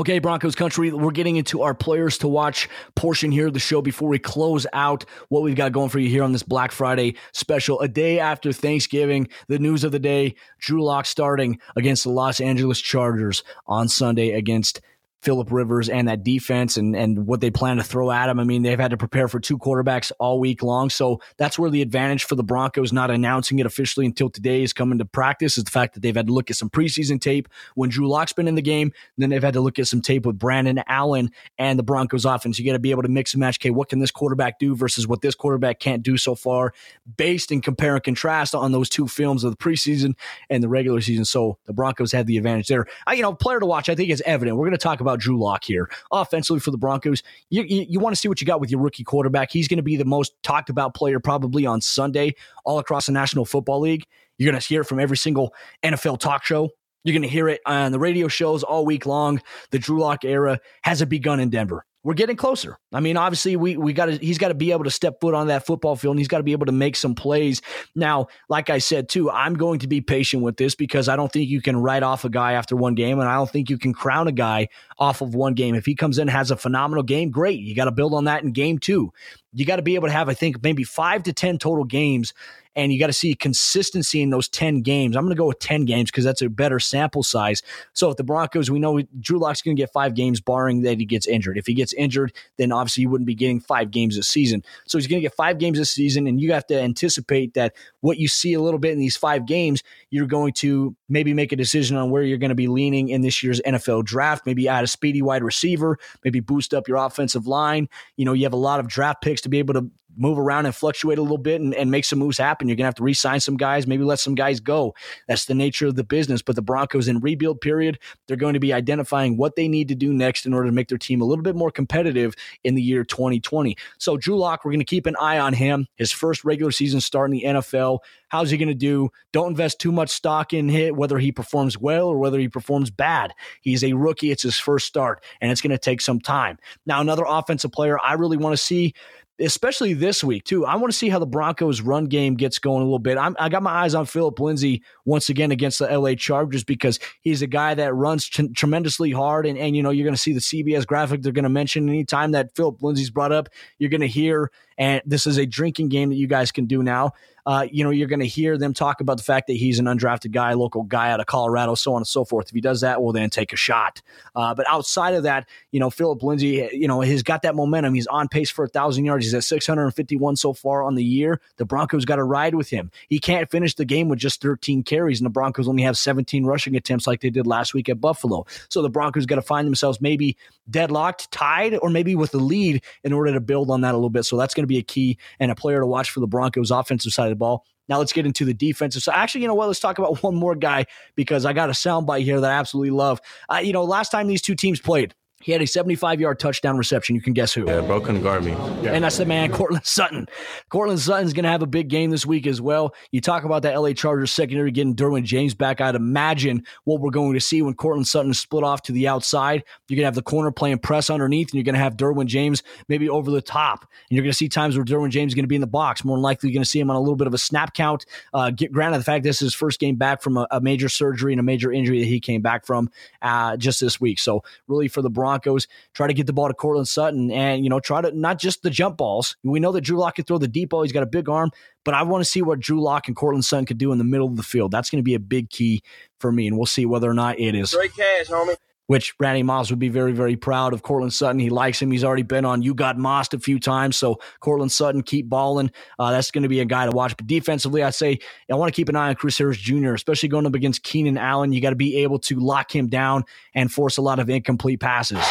Okay, 0.00 0.18
Broncos 0.18 0.54
country, 0.54 0.90
we're 0.90 1.10
getting 1.10 1.36
into 1.36 1.60
our 1.60 1.74
players 1.74 2.16
to 2.16 2.26
watch 2.26 2.70
portion 2.96 3.30
here 3.30 3.48
of 3.48 3.52
the 3.52 3.60
show 3.60 3.82
before 3.82 4.08
we 4.08 4.18
close 4.18 4.66
out 4.72 5.04
what 5.28 5.42
we've 5.42 5.54
got 5.54 5.72
going 5.72 5.90
for 5.90 5.98
you 5.98 6.08
here 6.08 6.22
on 6.22 6.32
this 6.32 6.42
Black 6.42 6.72
Friday 6.72 7.16
special. 7.32 7.78
A 7.80 7.86
day 7.86 8.18
after 8.18 8.50
Thanksgiving, 8.50 9.28
the 9.48 9.58
news 9.58 9.84
of 9.84 9.92
the 9.92 9.98
day 9.98 10.36
Drew 10.58 10.82
Lock 10.82 11.04
starting 11.04 11.60
against 11.76 12.04
the 12.04 12.10
Los 12.10 12.40
Angeles 12.40 12.80
Chargers 12.80 13.44
on 13.66 13.88
Sunday 13.88 14.30
against 14.30 14.80
Philip 15.22 15.50
Rivers 15.50 15.88
and 15.88 16.08
that 16.08 16.24
defense 16.24 16.76
and 16.76 16.96
and 16.96 17.26
what 17.26 17.40
they 17.40 17.50
plan 17.50 17.76
to 17.76 17.82
throw 17.82 18.10
at 18.10 18.28
him. 18.28 18.40
I 18.40 18.44
mean, 18.44 18.62
they've 18.62 18.78
had 18.78 18.90
to 18.92 18.96
prepare 18.96 19.28
for 19.28 19.40
two 19.40 19.58
quarterbacks 19.58 20.12
all 20.18 20.40
week 20.40 20.62
long, 20.62 20.90
so 20.90 21.20
that's 21.36 21.58
where 21.58 21.70
the 21.70 21.82
advantage 21.82 22.24
for 22.24 22.34
the 22.34 22.42
Broncos 22.42 22.92
not 22.92 23.10
announcing 23.10 23.58
it 23.58 23.66
officially 23.66 24.06
until 24.06 24.30
today 24.30 24.62
is 24.62 24.72
coming 24.72 24.98
to 24.98 25.04
practice 25.04 25.58
is 25.58 25.64
the 25.64 25.70
fact 25.70 25.94
that 25.94 26.00
they've 26.00 26.16
had 26.16 26.28
to 26.28 26.32
look 26.32 26.50
at 26.50 26.56
some 26.56 26.70
preseason 26.70 27.20
tape 27.20 27.48
when 27.74 27.90
Drew 27.90 28.08
Lock's 28.08 28.32
been 28.32 28.48
in 28.48 28.54
the 28.54 28.62
game. 28.62 28.92
Then 29.18 29.30
they've 29.30 29.42
had 29.42 29.54
to 29.54 29.60
look 29.60 29.78
at 29.78 29.86
some 29.86 30.00
tape 30.00 30.26
with 30.26 30.38
Brandon 30.38 30.82
Allen 30.86 31.30
and 31.58 31.78
the 31.78 31.82
Broncos 31.82 32.24
offense. 32.24 32.58
You 32.58 32.66
got 32.66 32.72
to 32.72 32.78
be 32.78 32.90
able 32.90 33.02
to 33.02 33.08
mix 33.08 33.34
and 33.34 33.40
match. 33.40 33.58
Okay, 33.60 33.70
what 33.70 33.88
can 33.88 33.98
this 33.98 34.10
quarterback 34.10 34.58
do 34.58 34.74
versus 34.74 35.06
what 35.06 35.20
this 35.20 35.34
quarterback 35.34 35.80
can't 35.80 36.02
do 36.02 36.16
so 36.16 36.34
far, 36.34 36.72
based 37.16 37.50
and 37.50 37.62
compare 37.62 37.94
and 37.94 38.04
contrast 38.04 38.54
on 38.54 38.72
those 38.72 38.88
two 38.88 39.06
films 39.06 39.44
of 39.44 39.50
the 39.50 39.56
preseason 39.56 40.14
and 40.48 40.62
the 40.62 40.68
regular 40.68 41.00
season. 41.00 41.24
So 41.24 41.58
the 41.66 41.72
Broncos 41.72 42.12
have 42.12 42.26
the 42.26 42.36
advantage 42.36 42.68
there. 42.68 42.86
I, 43.06 43.14
you 43.14 43.22
know, 43.22 43.34
player 43.34 43.60
to 43.60 43.66
watch. 43.66 43.88
I 43.88 43.94
think 43.94 44.10
is 44.10 44.22
evident. 44.24 44.56
We're 44.56 44.66
going 44.66 44.72
to 44.72 44.78
talk 44.78 45.00
about 45.00 45.09
about 45.10 45.20
Drew 45.20 45.38
Lock 45.38 45.64
here. 45.64 45.90
Offensively 46.12 46.60
for 46.60 46.70
the 46.70 46.78
Broncos, 46.78 47.22
you, 47.50 47.62
you, 47.62 47.86
you 47.88 48.00
want 48.00 48.14
to 48.14 48.20
see 48.20 48.28
what 48.28 48.40
you 48.40 48.46
got 48.46 48.60
with 48.60 48.70
your 48.70 48.80
rookie 48.80 49.04
quarterback. 49.04 49.50
He's 49.50 49.68
going 49.68 49.78
to 49.78 49.82
be 49.82 49.96
the 49.96 50.04
most 50.04 50.32
talked 50.42 50.70
about 50.70 50.94
player 50.94 51.20
probably 51.20 51.66
on 51.66 51.80
Sunday 51.80 52.34
all 52.64 52.78
across 52.78 53.06
the 53.06 53.12
National 53.12 53.44
Football 53.44 53.80
League. 53.80 54.06
You're 54.38 54.50
going 54.50 54.60
to 54.60 54.66
hear 54.66 54.82
it 54.82 54.84
from 54.84 55.00
every 55.00 55.16
single 55.16 55.54
NFL 55.82 56.18
talk 56.20 56.44
show. 56.44 56.70
You're 57.04 57.14
going 57.14 57.22
to 57.22 57.28
hear 57.28 57.48
it 57.48 57.60
on 57.66 57.92
the 57.92 57.98
radio 57.98 58.28
shows 58.28 58.62
all 58.62 58.84
week 58.84 59.06
long. 59.06 59.40
The 59.70 59.78
Drew 59.78 60.00
Lock 60.00 60.24
era 60.24 60.60
has 60.82 61.04
begun 61.04 61.40
in 61.40 61.50
Denver. 61.50 61.84
We're 62.02 62.14
getting 62.14 62.36
closer. 62.36 62.78
I 62.92 63.00
mean, 63.00 63.16
obviously, 63.16 63.56
we 63.56 63.76
we 63.76 63.92
got 63.92 64.06
to 64.06 64.16
he's 64.16 64.38
got 64.38 64.48
to 64.48 64.54
be 64.54 64.72
able 64.72 64.84
to 64.84 64.90
step 64.90 65.20
foot 65.20 65.34
on 65.34 65.48
that 65.48 65.66
football 65.66 65.96
field, 65.96 66.12
and 66.12 66.18
he's 66.18 66.28
got 66.28 66.38
to 66.38 66.42
be 66.42 66.52
able 66.52 66.66
to 66.66 66.72
make 66.72 66.96
some 66.96 67.14
plays. 67.14 67.60
Now, 67.94 68.28
like 68.48 68.70
I 68.70 68.78
said 68.78 69.08
too, 69.08 69.30
I'm 69.30 69.54
going 69.54 69.80
to 69.80 69.86
be 69.86 70.00
patient 70.00 70.42
with 70.42 70.56
this 70.56 70.74
because 70.74 71.08
I 71.08 71.16
don't 71.16 71.30
think 71.30 71.50
you 71.50 71.60
can 71.60 71.76
write 71.76 72.02
off 72.02 72.24
a 72.24 72.30
guy 72.30 72.52
after 72.52 72.74
one 72.74 72.94
game, 72.94 73.18
and 73.18 73.28
I 73.28 73.34
don't 73.34 73.50
think 73.50 73.68
you 73.68 73.76
can 73.76 73.92
crown 73.92 74.28
a 74.28 74.32
guy 74.32 74.68
off 74.98 75.20
of 75.20 75.34
one 75.34 75.54
game. 75.54 75.74
If 75.74 75.84
he 75.84 75.94
comes 75.94 76.18
in 76.18 76.28
has 76.28 76.50
a 76.50 76.56
phenomenal 76.56 77.02
game, 77.02 77.30
great. 77.30 77.60
You 77.60 77.74
got 77.74 77.84
to 77.84 77.92
build 77.92 78.14
on 78.14 78.24
that 78.24 78.42
in 78.42 78.52
game 78.52 78.78
two. 78.78 79.12
You 79.52 79.64
got 79.64 79.76
to 79.76 79.82
be 79.82 79.94
able 79.96 80.08
to 80.08 80.12
have, 80.12 80.28
I 80.28 80.34
think, 80.34 80.62
maybe 80.62 80.84
five 80.84 81.24
to 81.24 81.32
ten 81.32 81.58
total 81.58 81.84
games 81.84 82.32
and 82.76 82.92
you 82.92 83.00
got 83.00 83.08
to 83.08 83.12
see 83.12 83.34
consistency 83.34 84.22
in 84.22 84.30
those 84.30 84.48
10 84.48 84.82
games. 84.82 85.16
I'm 85.16 85.24
going 85.24 85.34
to 85.34 85.38
go 85.38 85.48
with 85.48 85.58
10 85.58 85.84
games 85.86 86.10
because 86.10 86.24
that's 86.24 86.40
a 86.42 86.48
better 86.48 86.78
sample 86.78 87.22
size. 87.22 87.62
So 87.94 88.10
if 88.10 88.16
the 88.16 88.24
Broncos, 88.24 88.70
we 88.70 88.78
know 88.78 89.02
Drew 89.18 89.38
Lock's 89.38 89.60
going 89.60 89.76
to 89.76 89.80
get 89.80 89.92
five 89.92 90.14
games, 90.14 90.40
barring 90.40 90.82
that 90.82 90.98
he 90.98 91.04
gets 91.04 91.26
injured. 91.26 91.58
If 91.58 91.66
he 91.66 91.74
gets 91.74 91.92
injured, 91.94 92.32
then 92.58 92.70
obviously 92.70 93.02
you 93.02 93.10
wouldn't 93.10 93.26
be 93.26 93.34
getting 93.34 93.60
five 93.60 93.90
games 93.90 94.16
this 94.16 94.28
season. 94.28 94.62
So 94.86 94.98
he's 94.98 95.08
going 95.08 95.20
to 95.20 95.26
get 95.26 95.34
five 95.34 95.58
games 95.58 95.78
this 95.78 95.90
season, 95.90 96.26
and 96.26 96.40
you 96.40 96.52
have 96.52 96.66
to 96.68 96.80
anticipate 96.80 97.54
that 97.54 97.74
what 98.00 98.18
you 98.18 98.28
see 98.28 98.54
a 98.54 98.60
little 98.60 98.78
bit 98.78 98.92
in 98.92 98.98
these 98.98 99.16
five 99.16 99.46
games, 99.46 99.82
you're 100.10 100.26
going 100.26 100.52
to 100.54 100.94
maybe 101.08 101.34
make 101.34 101.52
a 101.52 101.56
decision 101.56 101.96
on 101.96 102.10
where 102.10 102.22
you're 102.22 102.38
going 102.38 102.50
to 102.50 102.54
be 102.54 102.68
leaning 102.68 103.08
in 103.08 103.20
this 103.20 103.42
year's 103.42 103.60
NFL 103.66 104.04
draft. 104.04 104.46
Maybe 104.46 104.68
add 104.68 104.84
a 104.84 104.86
speedy 104.86 105.22
wide 105.22 105.42
receiver, 105.42 105.98
maybe 106.24 106.40
boost 106.40 106.72
up 106.72 106.86
your 106.86 106.98
offensive 106.98 107.46
line. 107.46 107.88
You 108.16 108.24
know, 108.24 108.32
you 108.32 108.44
have 108.44 108.52
a 108.52 108.56
lot 108.56 108.78
of 108.78 108.86
draft 108.86 109.22
picks 109.22 109.39
to 109.42 109.48
be 109.48 109.58
able 109.58 109.74
to 109.74 109.90
move 110.16 110.38
around 110.38 110.66
and 110.66 110.74
fluctuate 110.74 111.18
a 111.18 111.22
little 111.22 111.38
bit 111.38 111.60
and, 111.60 111.74
and 111.74 111.90
make 111.90 112.04
some 112.04 112.18
moves 112.18 112.38
happen. 112.38 112.68
You're 112.68 112.76
going 112.76 112.84
to 112.84 112.88
have 112.88 112.94
to 112.96 113.02
re 113.02 113.14
sign 113.14 113.40
some 113.40 113.56
guys, 113.56 113.86
maybe 113.86 114.02
let 114.02 114.18
some 114.18 114.34
guys 114.34 114.60
go. 114.60 114.94
That's 115.28 115.44
the 115.44 115.54
nature 115.54 115.86
of 115.86 115.94
the 115.94 116.04
business. 116.04 116.42
But 116.42 116.56
the 116.56 116.62
Broncos 116.62 117.08
in 117.08 117.20
rebuild 117.20 117.60
period, 117.60 117.98
they're 118.26 118.36
going 118.36 118.54
to 118.54 118.60
be 118.60 118.72
identifying 118.72 119.36
what 119.36 119.56
they 119.56 119.68
need 119.68 119.88
to 119.88 119.94
do 119.94 120.12
next 120.12 120.46
in 120.46 120.54
order 120.54 120.68
to 120.68 120.72
make 120.72 120.88
their 120.88 120.98
team 120.98 121.20
a 121.20 121.24
little 121.24 121.42
bit 121.42 121.56
more 121.56 121.70
competitive 121.70 122.34
in 122.64 122.74
the 122.74 122.82
year 122.82 123.04
2020. 123.04 123.76
So, 123.98 124.16
Drew 124.16 124.36
Lock, 124.36 124.64
we're 124.64 124.72
going 124.72 124.80
to 124.80 124.84
keep 124.84 125.06
an 125.06 125.16
eye 125.20 125.38
on 125.38 125.52
him. 125.52 125.86
His 125.96 126.12
first 126.12 126.44
regular 126.44 126.72
season 126.72 127.00
start 127.00 127.30
in 127.30 127.36
the 127.36 127.44
NFL. 127.44 128.00
How's 128.28 128.50
he 128.50 128.56
going 128.56 128.68
to 128.68 128.74
do? 128.74 129.10
Don't 129.32 129.50
invest 129.50 129.80
too 129.80 129.90
much 129.92 130.10
stock 130.10 130.52
in 130.52 130.68
hit, 130.68 130.94
whether 130.94 131.18
he 131.18 131.32
performs 131.32 131.78
well 131.78 132.06
or 132.06 132.18
whether 132.18 132.38
he 132.38 132.48
performs 132.48 132.90
bad. 132.90 133.32
He's 133.60 133.82
a 133.82 133.92
rookie. 133.92 134.30
It's 134.30 134.42
his 134.42 134.58
first 134.58 134.86
start, 134.86 135.24
and 135.40 135.50
it's 135.50 135.60
going 135.60 135.70
to 135.72 135.78
take 135.78 136.00
some 136.00 136.20
time. 136.20 136.58
Now, 136.86 137.00
another 137.00 137.24
offensive 137.26 137.72
player 137.72 137.98
I 138.02 138.14
really 138.14 138.36
want 138.36 138.52
to 138.52 138.56
see 138.56 138.94
especially 139.40 139.94
this 139.94 140.22
week 140.22 140.44
too. 140.44 140.66
I 140.66 140.76
want 140.76 140.92
to 140.92 140.96
see 140.96 141.08
how 141.08 141.18
the 141.18 141.26
Broncos' 141.26 141.80
run 141.80 142.06
game 142.06 142.34
gets 142.34 142.58
going 142.58 142.82
a 142.82 142.84
little 142.84 142.98
bit. 142.98 143.18
I'm, 143.18 143.36
i 143.38 143.48
got 143.48 143.62
my 143.62 143.70
eyes 143.70 143.94
on 143.94 144.06
Philip 144.06 144.38
Lindsay 144.38 144.82
once 145.04 145.28
again 145.28 145.50
against 145.50 145.78
the 145.78 145.86
LA 145.86 146.14
Chargers 146.14 146.64
because 146.64 146.98
he's 147.22 147.42
a 147.42 147.46
guy 147.46 147.74
that 147.74 147.94
runs 147.94 148.28
t- 148.28 148.48
tremendously 148.48 149.10
hard, 149.10 149.46
and 149.46 149.58
and 149.58 149.76
you 149.76 149.82
know 149.82 149.90
you're 149.90 150.04
going 150.04 150.14
to 150.14 150.20
see 150.20 150.32
the 150.32 150.40
CBS 150.40 150.86
graphic 150.86 151.22
they're 151.22 151.32
going 151.32 151.44
to 151.44 151.48
mention 151.48 151.88
anytime 151.88 152.32
that 152.32 152.54
Philip 152.54 152.82
Lindsay's 152.82 153.10
brought 153.10 153.32
up. 153.32 153.48
You're 153.78 153.90
going 153.90 154.00
to 154.00 154.08
hear 154.08 154.50
and 154.80 155.02
this 155.04 155.26
is 155.26 155.36
a 155.36 155.44
drinking 155.44 155.90
game 155.90 156.08
that 156.08 156.16
you 156.16 156.26
guys 156.26 156.50
can 156.50 156.64
do 156.64 156.82
now. 156.82 157.12
Uh, 157.46 157.66
you 157.70 157.84
know, 157.84 157.90
you're 157.90 158.08
going 158.08 158.20
to 158.20 158.26
hear 158.26 158.58
them 158.58 158.74
talk 158.74 159.00
about 159.00 159.16
the 159.16 159.22
fact 159.22 159.46
that 159.46 159.54
he's 159.54 159.78
an 159.78 159.86
undrafted 159.86 160.30
guy, 160.30 160.52
local 160.52 160.82
guy 160.82 161.10
out 161.10 161.20
of 161.20 161.26
Colorado, 161.26 161.74
so 161.74 161.92
on 161.94 161.98
and 161.98 162.06
so 162.06 162.24
forth. 162.24 162.48
If 162.48 162.54
he 162.54 162.60
does 162.60 162.82
that, 162.82 163.02
well, 163.02 163.12
then 163.12 163.30
take 163.30 163.52
a 163.52 163.56
shot. 163.56 164.02
Uh, 164.34 164.54
but 164.54 164.66
outside 164.68 165.14
of 165.14 165.24
that, 165.24 165.48
you 165.70 165.80
know, 165.80 165.90
Philip 165.90 166.22
Lindsay, 166.22 166.68
you 166.72 166.86
know, 166.86 167.00
he's 167.00 167.22
got 167.22 167.42
that 167.42 167.54
momentum. 167.54 167.94
He's 167.94 168.06
on 168.06 168.28
pace 168.28 168.50
for 168.50 168.64
a 168.64 168.68
thousand 168.68 169.04
yards. 169.04 169.24
He's 169.24 169.34
at 169.34 169.44
651 169.44 170.36
so 170.36 170.52
far 170.52 170.82
on 170.82 170.94
the 170.94 171.04
year. 171.04 171.40
The 171.56 171.64
Broncos 171.64 172.04
got 172.04 172.16
to 172.16 172.24
ride 172.24 172.54
with 172.54 172.70
him. 172.70 172.90
He 173.08 173.18
can't 173.18 173.50
finish 173.50 173.74
the 173.74 173.84
game 173.84 174.08
with 174.08 174.18
just 174.18 174.40
13 174.40 174.82
carries, 174.82 175.20
and 175.20 175.26
the 175.26 175.30
Broncos 175.30 175.68
only 175.68 175.82
have 175.82 175.96
17 175.96 176.44
rushing 176.44 176.76
attempts 176.76 177.06
like 177.06 177.20
they 177.20 177.30
did 177.30 177.46
last 177.46 177.74
week 177.74 177.88
at 177.88 178.00
Buffalo. 178.00 178.46
So 178.68 178.82
the 178.82 178.90
Broncos 178.90 179.26
got 179.26 179.36
to 179.36 179.42
find 179.42 179.66
themselves 179.66 180.00
maybe 180.00 180.36
deadlocked, 180.68 181.30
tied, 181.30 181.76
or 181.76 181.90
maybe 181.90 182.14
with 182.14 182.30
the 182.30 182.38
lead 182.38 182.82
in 183.02 183.12
order 183.12 183.32
to 183.32 183.40
build 183.40 183.70
on 183.70 183.80
that 183.80 183.94
a 183.94 183.96
little 183.96 184.10
bit. 184.10 184.24
So 184.24 184.36
that's 184.36 184.54
going 184.54 184.64
to 184.64 184.68
a 184.78 184.82
key 184.82 185.18
and 185.38 185.50
a 185.50 185.54
player 185.54 185.80
to 185.80 185.86
watch 185.86 186.10
for 186.10 186.20
the 186.20 186.26
Broncos 186.26 186.70
offensive 186.70 187.12
side 187.12 187.26
of 187.26 187.30
the 187.30 187.36
ball. 187.36 187.64
Now 187.88 187.98
let's 187.98 188.12
get 188.12 188.24
into 188.24 188.44
the 188.44 188.54
defensive. 188.54 189.02
So 189.02 189.12
actually, 189.12 189.42
you 189.42 189.48
know 189.48 189.54
what? 189.54 189.66
Let's 189.66 189.80
talk 189.80 189.98
about 189.98 190.22
one 190.22 190.34
more 190.34 190.54
guy 190.54 190.86
because 191.16 191.44
I 191.44 191.52
got 191.52 191.68
a 191.68 191.72
soundbite 191.72 192.22
here 192.22 192.40
that 192.40 192.50
I 192.50 192.54
absolutely 192.54 192.90
love. 192.90 193.20
Uh, 193.48 193.60
you 193.62 193.72
know, 193.72 193.84
last 193.84 194.10
time 194.10 194.28
these 194.28 194.42
two 194.42 194.54
teams 194.54 194.80
played, 194.80 195.14
he 195.40 195.52
had 195.52 195.62
a 195.62 195.66
75 195.66 196.20
yard 196.20 196.38
touchdown 196.38 196.76
reception. 196.76 197.16
You 197.16 197.22
can 197.22 197.32
guess 197.32 197.52
who. 197.52 197.66
Yeah, 197.66 197.80
bro 197.80 198.00
couldn't 198.00 198.22
guard 198.22 198.44
me. 198.44 198.52
Yeah. 198.82 198.92
And 198.92 199.04
that's 199.04 199.16
the 199.16 199.24
man, 199.24 199.50
Courtland 199.52 199.86
Sutton. 199.86 200.28
Courtland 200.68 201.00
Sutton's 201.00 201.32
going 201.32 201.44
to 201.44 201.50
have 201.50 201.62
a 201.62 201.66
big 201.66 201.88
game 201.88 202.10
this 202.10 202.26
week 202.26 202.46
as 202.46 202.60
well. 202.60 202.94
You 203.10 203.20
talk 203.20 203.44
about 203.44 203.62
that 203.62 203.74
LA 203.74 203.92
Chargers 203.92 204.32
secondary 204.32 204.70
getting 204.70 204.94
Derwin 204.94 205.24
James 205.24 205.54
back. 205.54 205.80
I'd 205.80 205.94
imagine 205.94 206.64
what 206.84 207.00
we're 207.00 207.10
going 207.10 207.32
to 207.34 207.40
see 207.40 207.62
when 207.62 207.74
Courtland 207.74 208.06
Sutton 208.06 208.30
is 208.30 208.38
split 208.38 208.64
off 208.64 208.82
to 208.82 208.92
the 208.92 209.08
outside. 209.08 209.64
You're 209.88 209.96
going 209.96 210.02
to 210.02 210.08
have 210.08 210.14
the 210.14 210.22
corner 210.22 210.50
playing 210.50 210.78
press 210.78 211.08
underneath, 211.08 211.48
and 211.48 211.54
you're 211.54 211.64
going 211.64 211.74
to 211.74 211.80
have 211.80 211.96
Derwin 211.96 212.26
James 212.26 212.62
maybe 212.88 213.08
over 213.08 213.30
the 213.30 213.42
top. 213.42 213.82
And 213.82 214.16
you're 214.16 214.22
going 214.22 214.32
to 214.32 214.36
see 214.36 214.48
times 214.48 214.76
where 214.76 214.84
Derwin 214.84 215.10
James 215.10 215.30
is 215.30 215.34
going 215.34 215.44
to 215.44 215.48
be 215.48 215.54
in 215.54 215.60
the 215.62 215.66
box. 215.66 216.04
More 216.04 216.16
than 216.16 216.22
likely, 216.22 216.50
you're 216.50 216.54
going 216.54 216.64
to 216.64 216.70
see 216.70 216.80
him 216.80 216.90
on 216.90 216.96
a 216.96 217.00
little 217.00 217.16
bit 217.16 217.26
of 217.26 217.34
a 217.34 217.38
snap 217.38 217.72
count. 217.72 218.04
Uh, 218.34 218.50
get, 218.50 218.72
granted, 218.72 218.98
the 218.98 219.04
fact 219.04 219.24
this 219.24 219.36
is 219.36 219.52
his 219.52 219.54
first 219.54 219.80
game 219.80 219.96
back 219.96 220.20
from 220.20 220.36
a, 220.36 220.46
a, 220.50 220.60
major 220.60 220.90
surgery 220.90 221.32
and 221.32 221.40
a 221.40 221.42
major 221.42 221.72
injury 221.72 222.00
that 222.00 222.06
he 222.06 222.20
came 222.20 222.42
back 222.42 222.66
from 222.66 222.90
uh, 223.22 223.56
just 223.56 223.80
this 223.80 224.00
week. 224.00 224.18
So, 224.18 224.42
really, 224.68 224.88
for 224.88 225.00
the 225.00 225.08
Broncos, 225.10 225.29
try 225.38 226.06
to 226.06 226.14
get 226.14 226.26
the 226.26 226.32
ball 226.32 226.48
to 226.48 226.54
Courtland 226.54 226.88
Sutton 226.88 227.30
and, 227.30 227.64
you 227.64 227.70
know, 227.70 227.80
try 227.80 228.00
to 228.00 228.10
not 228.12 228.38
just 228.38 228.62
the 228.62 228.70
jump 228.70 228.96
balls. 228.96 229.36
We 229.42 229.60
know 229.60 229.72
that 229.72 229.82
Drew 229.82 229.98
Lock 229.98 230.16
can 230.16 230.24
throw 230.24 230.38
the 230.38 230.48
deep 230.48 230.70
ball. 230.70 230.82
He's 230.82 230.92
got 230.92 231.02
a 231.02 231.06
big 231.06 231.28
arm, 231.28 231.50
but 231.84 231.94
I 231.94 232.02
want 232.02 232.24
to 232.24 232.30
see 232.30 232.42
what 232.42 232.60
Drew 232.60 232.82
Lock 232.82 233.08
and 233.08 233.16
Courtland 233.16 233.44
Sutton 233.44 233.66
could 233.66 233.78
do 233.78 233.92
in 233.92 233.98
the 233.98 234.04
middle 234.04 234.26
of 234.26 234.36
the 234.36 234.42
field. 234.42 234.70
That's 234.70 234.90
going 234.90 234.98
to 234.98 235.04
be 235.04 235.14
a 235.14 235.20
big 235.20 235.50
key 235.50 235.82
for 236.18 236.32
me, 236.32 236.46
and 236.46 236.56
we'll 236.56 236.66
see 236.66 236.86
whether 236.86 237.08
or 237.08 237.14
not 237.14 237.38
it 237.38 237.54
is. 237.54 237.72
Great 237.72 237.94
cash, 237.94 238.26
homie 238.26 238.56
which 238.90 239.14
Randy 239.20 239.44
Moss 239.44 239.70
would 239.70 239.78
be 239.78 239.88
very, 239.88 240.10
very 240.10 240.34
proud 240.34 240.72
of. 240.72 240.82
Courtland 240.82 241.12
Sutton, 241.12 241.38
he 241.38 241.48
likes 241.48 241.80
him. 241.80 241.92
He's 241.92 242.02
already 242.02 242.24
been 242.24 242.44
on 242.44 242.60
You 242.60 242.74
Got 242.74 242.98
Mossed 242.98 243.34
a 243.34 243.38
few 243.38 243.60
times. 243.60 243.96
So 243.96 244.18
Courtland 244.40 244.72
Sutton, 244.72 245.04
keep 245.04 245.28
balling. 245.28 245.70
Uh, 245.96 246.10
that's 246.10 246.32
going 246.32 246.42
to 246.42 246.48
be 246.48 246.58
a 246.58 246.64
guy 246.64 246.86
to 246.86 246.90
watch. 246.90 247.16
But 247.16 247.28
defensively, 247.28 247.84
I 247.84 247.90
say 247.90 248.18
I 248.50 248.56
want 248.56 248.68
to 248.68 248.74
keep 248.74 248.88
an 248.88 248.96
eye 248.96 249.10
on 249.10 249.14
Chris 249.14 249.38
Harris 249.38 249.58
Jr., 249.58 249.94
especially 249.94 250.28
going 250.28 250.44
up 250.44 250.56
against 250.56 250.82
Keenan 250.82 251.18
Allen. 251.18 251.52
You 251.52 251.60
got 251.60 251.70
to 251.70 251.76
be 251.76 251.98
able 251.98 252.18
to 252.18 252.40
lock 252.40 252.74
him 252.74 252.88
down 252.88 253.26
and 253.54 253.70
force 253.70 253.96
a 253.96 254.02
lot 254.02 254.18
of 254.18 254.28
incomplete 254.28 254.80
passes. 254.80 255.24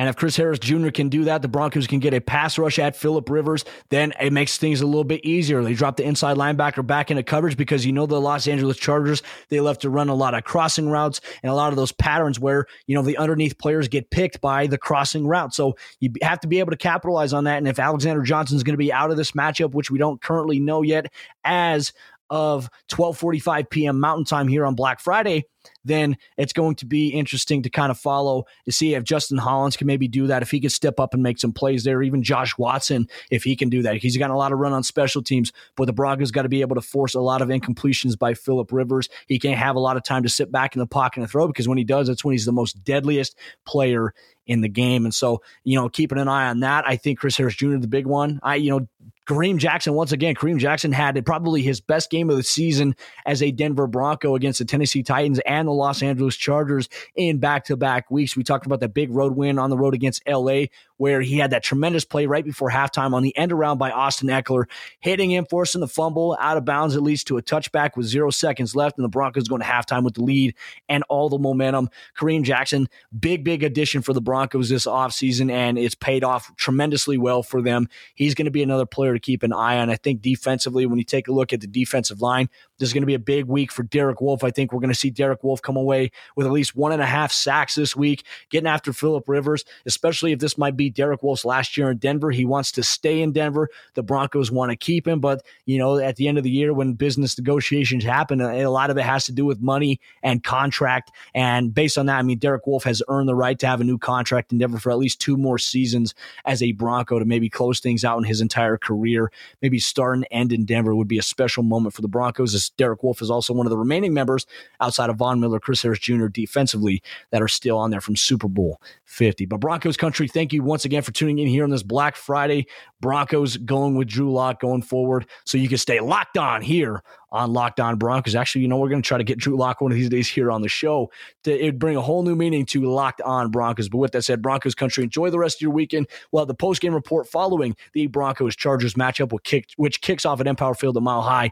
And 0.00 0.08
if 0.08 0.16
Chris 0.16 0.34
Harris 0.34 0.58
Jr. 0.58 0.88
can 0.88 1.10
do 1.10 1.24
that, 1.24 1.42
the 1.42 1.48
Broncos 1.48 1.86
can 1.86 1.98
get 1.98 2.14
a 2.14 2.22
pass 2.22 2.56
rush 2.56 2.78
at 2.78 2.96
Philip 2.96 3.28
Rivers. 3.28 3.66
Then 3.90 4.14
it 4.18 4.32
makes 4.32 4.56
things 4.56 4.80
a 4.80 4.86
little 4.86 5.04
bit 5.04 5.22
easier. 5.26 5.62
They 5.62 5.74
drop 5.74 5.98
the 5.98 6.04
inside 6.04 6.38
linebacker 6.38 6.86
back 6.86 7.10
into 7.10 7.22
coverage 7.22 7.54
because 7.54 7.84
you 7.84 7.92
know 7.92 8.06
the 8.06 8.18
Los 8.18 8.48
Angeles 8.48 8.78
Chargers, 8.78 9.22
they 9.50 9.60
love 9.60 9.76
to 9.80 9.90
run 9.90 10.08
a 10.08 10.14
lot 10.14 10.32
of 10.32 10.42
crossing 10.42 10.88
routes 10.88 11.20
and 11.42 11.52
a 11.52 11.54
lot 11.54 11.68
of 11.68 11.76
those 11.76 11.92
patterns 11.92 12.40
where, 12.40 12.64
you 12.86 12.94
know, 12.94 13.02
the 13.02 13.18
underneath 13.18 13.58
players 13.58 13.88
get 13.88 14.08
picked 14.08 14.40
by 14.40 14.66
the 14.66 14.78
crossing 14.78 15.26
route. 15.26 15.52
So 15.52 15.76
you 15.98 16.10
have 16.22 16.40
to 16.40 16.48
be 16.48 16.60
able 16.60 16.70
to 16.70 16.78
capitalize 16.78 17.34
on 17.34 17.44
that. 17.44 17.58
And 17.58 17.68
if 17.68 17.78
Alexander 17.78 18.22
Johnson 18.22 18.56
is 18.56 18.62
going 18.62 18.72
to 18.72 18.78
be 18.78 18.94
out 18.94 19.10
of 19.10 19.18
this 19.18 19.32
matchup, 19.32 19.74
which 19.74 19.90
we 19.90 19.98
don't 19.98 20.22
currently 20.22 20.60
know 20.60 20.80
yet, 20.80 21.12
as 21.44 21.92
of 22.30 22.70
12:45 22.88 23.68
p.m. 23.68 24.00
Mountain 24.00 24.24
Time 24.24 24.48
here 24.48 24.64
on 24.64 24.74
Black 24.74 25.00
Friday, 25.00 25.44
then 25.84 26.16
it's 26.36 26.52
going 26.52 26.74
to 26.76 26.86
be 26.86 27.08
interesting 27.08 27.62
to 27.62 27.70
kind 27.70 27.90
of 27.90 27.98
follow 27.98 28.44
to 28.64 28.72
see 28.72 28.94
if 28.94 29.04
Justin 29.04 29.38
Hollins 29.38 29.76
can 29.76 29.86
maybe 29.86 30.08
do 30.08 30.26
that, 30.26 30.42
if 30.42 30.50
he 30.50 30.60
could 30.60 30.72
step 30.72 31.00
up 31.00 31.14
and 31.14 31.22
make 31.22 31.38
some 31.38 31.52
plays 31.52 31.84
there, 31.84 32.02
even 32.02 32.22
Josh 32.22 32.56
Watson, 32.58 33.08
if 33.30 33.44
he 33.44 33.56
can 33.56 33.68
do 33.68 33.82
that. 33.82 33.96
He's 33.96 34.16
got 34.16 34.30
a 34.30 34.36
lot 34.36 34.52
of 34.52 34.58
run 34.58 34.72
on 34.72 34.82
special 34.82 35.22
teams, 35.22 35.52
but 35.76 35.86
the 35.86 35.92
Broncos 35.92 36.30
got 36.30 36.42
to 36.42 36.48
be 36.48 36.60
able 36.60 36.76
to 36.76 36.82
force 36.82 37.14
a 37.14 37.20
lot 37.20 37.42
of 37.42 37.48
incompletions 37.48 38.18
by 38.18 38.34
Philip 38.34 38.72
Rivers. 38.72 39.08
He 39.26 39.38
can't 39.38 39.58
have 39.58 39.76
a 39.76 39.80
lot 39.80 39.96
of 39.96 40.04
time 40.04 40.22
to 40.22 40.28
sit 40.28 40.52
back 40.52 40.74
in 40.74 40.80
the 40.80 40.86
pocket 40.86 41.20
and 41.20 41.30
throw 41.30 41.46
because 41.46 41.68
when 41.68 41.78
he 41.78 41.84
does, 41.84 42.08
that's 42.08 42.24
when 42.24 42.32
he's 42.32 42.46
the 42.46 42.52
most 42.52 42.84
deadliest 42.84 43.36
player 43.64 44.14
in 44.46 44.62
the 44.62 44.68
game. 44.68 45.04
And 45.04 45.14
so, 45.14 45.42
you 45.62 45.76
know, 45.76 45.88
keeping 45.88 46.18
an 46.18 46.28
eye 46.28 46.48
on 46.48 46.60
that. 46.60 46.84
I 46.86 46.96
think 46.96 47.20
Chris 47.20 47.36
Harris 47.36 47.54
Jr. 47.54 47.76
the 47.76 47.86
big 47.86 48.06
one. 48.06 48.40
I, 48.42 48.56
you 48.56 48.70
know, 48.70 48.88
Kareem 49.30 49.58
Jackson, 49.58 49.94
once 49.94 50.10
again, 50.10 50.34
Kareem 50.34 50.58
Jackson 50.58 50.90
had 50.90 51.24
probably 51.24 51.62
his 51.62 51.80
best 51.80 52.10
game 52.10 52.30
of 52.30 52.36
the 52.36 52.42
season 52.42 52.96
as 53.26 53.42
a 53.42 53.52
Denver 53.52 53.86
Bronco 53.86 54.34
against 54.34 54.58
the 54.58 54.64
Tennessee 54.64 55.04
Titans 55.04 55.40
and 55.50 55.66
the 55.66 55.72
Los 55.72 56.00
Angeles 56.00 56.36
Chargers 56.36 56.88
in 57.16 57.38
back 57.38 57.64
to 57.64 57.76
back 57.76 58.08
weeks. 58.08 58.36
We 58.36 58.44
talked 58.44 58.66
about 58.66 58.78
that 58.80 58.94
big 58.94 59.10
road 59.10 59.34
win 59.34 59.58
on 59.58 59.68
the 59.68 59.76
road 59.76 59.94
against 59.94 60.22
LA, 60.28 60.66
where 60.96 61.20
he 61.20 61.38
had 61.38 61.50
that 61.50 61.64
tremendous 61.64 62.04
play 62.04 62.26
right 62.26 62.44
before 62.44 62.70
halftime 62.70 63.14
on 63.14 63.24
the 63.24 63.36
end 63.36 63.50
around 63.50 63.78
by 63.78 63.90
Austin 63.90 64.28
Ekeler, 64.28 64.66
hitting 65.00 65.28
him, 65.28 65.44
forcing 65.44 65.80
the 65.80 65.88
fumble 65.88 66.36
out 66.40 66.56
of 66.56 66.64
bounds. 66.64 66.94
It 66.94 67.00
leads 67.00 67.24
to 67.24 67.36
a 67.36 67.42
touchback 67.42 67.96
with 67.96 68.06
zero 68.06 68.30
seconds 68.30 68.76
left, 68.76 68.96
and 68.96 69.04
the 69.04 69.08
Broncos 69.08 69.48
going 69.48 69.60
to 69.60 69.66
halftime 69.66 70.04
with 70.04 70.14
the 70.14 70.22
lead 70.22 70.54
and 70.88 71.02
all 71.08 71.28
the 71.28 71.38
momentum. 71.38 71.90
Kareem 72.16 72.44
Jackson, 72.44 72.88
big, 73.18 73.42
big 73.42 73.64
addition 73.64 74.02
for 74.02 74.12
the 74.12 74.20
Broncos 74.20 74.68
this 74.68 74.86
offseason, 74.86 75.50
and 75.50 75.78
it's 75.78 75.96
paid 75.96 76.22
off 76.22 76.54
tremendously 76.56 77.18
well 77.18 77.42
for 77.42 77.60
them. 77.60 77.88
He's 78.14 78.36
going 78.36 78.44
to 78.44 78.52
be 78.52 78.62
another 78.62 78.86
player 78.86 79.14
to 79.14 79.20
keep 79.20 79.42
an 79.42 79.52
eye 79.52 79.78
on. 79.78 79.90
I 79.90 79.96
think 79.96 80.22
defensively, 80.22 80.86
when 80.86 80.98
you 80.98 81.04
take 81.04 81.26
a 81.26 81.32
look 81.32 81.52
at 81.52 81.60
the 81.60 81.66
defensive 81.66 82.22
line, 82.22 82.48
this 82.78 82.88
is 82.88 82.92
going 82.92 83.02
to 83.02 83.06
be 83.06 83.14
a 83.14 83.18
big 83.18 83.46
week 83.46 83.72
for 83.72 83.82
Derek 83.82 84.20
Wolfe. 84.20 84.44
I 84.44 84.50
think 84.50 84.72
we're 84.72 84.80
going 84.80 84.92
to 84.92 84.98
see 84.98 85.10
Derek 85.10 85.39
Derek 85.40 85.44
Wolfe 85.44 85.62
come 85.62 85.76
away 85.76 86.10
with 86.36 86.46
at 86.46 86.52
least 86.52 86.76
one 86.76 86.92
and 86.92 87.00
a 87.00 87.06
half 87.06 87.32
sacks 87.32 87.74
this 87.74 87.96
week, 87.96 88.24
getting 88.50 88.68
after 88.68 88.92
Philip 88.92 89.26
Rivers, 89.26 89.64
especially 89.86 90.32
if 90.32 90.38
this 90.38 90.58
might 90.58 90.76
be 90.76 90.90
Derek 90.90 91.22
Wolfe's 91.22 91.44
last 91.44 91.76
year 91.76 91.90
in 91.90 91.96
Denver. 91.96 92.30
He 92.30 92.44
wants 92.44 92.72
to 92.72 92.82
stay 92.82 93.22
in 93.22 93.32
Denver. 93.32 93.68
The 93.94 94.02
Broncos 94.02 94.50
want 94.50 94.70
to 94.70 94.76
keep 94.76 95.08
him, 95.08 95.20
but 95.20 95.42
you 95.64 95.78
know, 95.78 95.98
at 95.98 96.16
the 96.16 96.28
end 96.28 96.36
of 96.36 96.44
the 96.44 96.50
year 96.50 96.74
when 96.74 96.92
business 96.92 97.38
negotiations 97.38 98.04
happen, 98.04 98.40
uh, 98.40 98.50
a 98.50 98.66
lot 98.66 98.90
of 98.90 98.98
it 98.98 99.02
has 99.02 99.24
to 99.26 99.32
do 99.32 99.46
with 99.46 99.60
money 99.60 99.98
and 100.22 100.44
contract. 100.44 101.10
And 101.34 101.74
based 101.74 101.96
on 101.96 102.06
that, 102.06 102.18
I 102.18 102.22
mean, 102.22 102.38
Derek 102.38 102.66
Wolfe 102.66 102.84
has 102.84 103.02
earned 103.08 103.28
the 103.28 103.34
right 103.34 103.58
to 103.60 103.66
have 103.66 103.80
a 103.80 103.84
new 103.84 103.98
contract 103.98 104.52
in 104.52 104.58
Denver 104.58 104.78
for 104.78 104.90
at 104.90 104.98
least 104.98 105.20
two 105.20 105.36
more 105.38 105.58
seasons 105.58 106.14
as 106.44 106.62
a 106.62 106.72
Bronco 106.72 107.18
to 107.18 107.24
maybe 107.24 107.48
close 107.48 107.80
things 107.80 108.04
out 108.04 108.18
in 108.18 108.24
his 108.24 108.42
entire 108.42 108.76
career. 108.76 109.32
Maybe 109.62 109.78
start 109.78 110.16
and 110.16 110.26
end 110.30 110.52
in 110.52 110.66
Denver 110.66 110.94
would 110.94 111.08
be 111.08 111.18
a 111.18 111.22
special 111.22 111.62
moment 111.62 111.94
for 111.94 112.02
the 112.02 112.08
Broncos, 112.08 112.54
as 112.54 112.70
Derek 112.70 113.02
Wolfe 113.02 113.22
is 113.22 113.30
also 113.30 113.54
one 113.54 113.66
of 113.66 113.70
the 113.70 113.78
remaining 113.78 114.12
members 114.12 114.46
outside 114.80 115.08
of 115.08 115.16
Von 115.16 115.29
Miller, 115.38 115.60
Chris 115.60 115.82
Harris 115.82 115.98
Jr. 115.98 116.26
defensively 116.26 117.02
that 117.30 117.42
are 117.42 117.48
still 117.48 117.78
on 117.78 117.90
there 117.90 118.00
from 118.00 118.16
Super 118.16 118.48
Bowl 118.48 118.80
50. 119.04 119.44
But 119.44 119.60
Broncos 119.60 119.96
country, 119.96 120.26
thank 120.26 120.52
you 120.52 120.62
once 120.62 120.84
again 120.84 121.02
for 121.02 121.12
tuning 121.12 121.38
in 121.38 121.46
here 121.46 121.62
on 121.62 121.70
this 121.70 121.82
Black 121.82 122.16
Friday. 122.16 122.66
Broncos 123.00 123.56
going 123.58 123.94
with 123.94 124.08
Drew 124.08 124.32
Lock 124.32 124.60
going 124.60 124.82
forward 124.82 125.26
so 125.44 125.58
you 125.58 125.68
can 125.68 125.78
stay 125.78 126.00
locked 126.00 126.38
on 126.38 126.62
here 126.62 127.02
on 127.32 127.52
Locked 127.52 127.80
On 127.80 127.96
Broncos. 127.96 128.34
Actually, 128.34 128.62
you 128.62 128.68
know, 128.68 128.76
we're 128.76 128.88
going 128.88 129.02
to 129.02 129.06
try 129.06 129.18
to 129.18 129.24
get 129.24 129.38
Drew 129.38 129.56
Lock 129.56 129.80
one 129.80 129.92
of 129.92 129.96
these 129.96 130.08
days 130.08 130.28
here 130.28 130.50
on 130.50 130.62
the 130.62 130.68
show. 130.68 131.10
To, 131.44 131.52
it'd 131.52 131.78
bring 131.78 131.96
a 131.96 132.02
whole 132.02 132.22
new 132.22 132.34
meaning 132.34 132.66
to 132.66 132.84
Locked 132.84 133.20
On 133.22 133.50
Broncos. 133.50 133.88
But 133.88 133.98
with 133.98 134.12
that 134.12 134.22
said, 134.22 134.42
Broncos 134.42 134.74
country, 134.74 135.04
enjoy 135.04 135.30
the 135.30 135.38
rest 135.38 135.58
of 135.58 135.62
your 135.62 135.70
weekend. 135.70 136.08
We'll 136.32 136.46
the 136.46 136.54
post 136.54 136.80
game 136.80 136.94
report 136.94 137.28
following 137.28 137.76
the 137.92 138.06
Broncos 138.08 138.56
Chargers 138.56 138.94
matchup, 138.94 139.32
which 139.76 140.00
kicks 140.00 140.24
off 140.24 140.40
at 140.40 140.46
Empower 140.46 140.74
Field 140.74 140.96
a 140.96 141.00
mile 141.00 141.22
high 141.22 141.50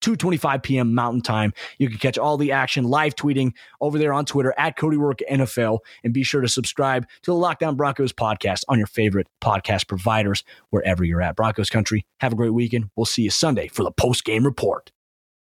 2.25 0.00 0.62
p.m. 0.62 0.94
Mountain 0.94 1.22
Time. 1.22 1.52
You 1.78 1.88
can 1.88 1.98
catch 1.98 2.18
all 2.18 2.36
the 2.36 2.52
action 2.52 2.84
live 2.84 3.14
tweeting 3.14 3.52
over 3.80 3.98
there 3.98 4.12
on 4.12 4.24
Twitter 4.24 4.54
at 4.58 4.76
Cody 4.76 4.96
NFL. 4.96 5.78
And 6.04 6.12
be 6.12 6.22
sure 6.22 6.40
to 6.40 6.48
subscribe 6.48 7.06
to 7.22 7.30
the 7.32 7.36
Lockdown 7.36 7.68
On 7.68 7.76
Broncos 7.76 8.12
podcast 8.12 8.64
on 8.68 8.78
your 8.78 8.86
favorite 8.86 9.28
podcast 9.40 9.88
providers, 9.88 10.44
wherever 10.70 11.04
you're 11.04 11.22
at. 11.22 11.36
Broncos 11.36 11.70
country, 11.70 12.04
have 12.20 12.32
a 12.32 12.36
great 12.36 12.54
weekend. 12.54 12.90
We'll 12.96 13.06
see 13.06 13.22
you 13.22 13.30
Sunday 13.30 13.68
for 13.68 13.84
the 13.84 13.92
post-game 13.92 14.44
report. 14.44 14.90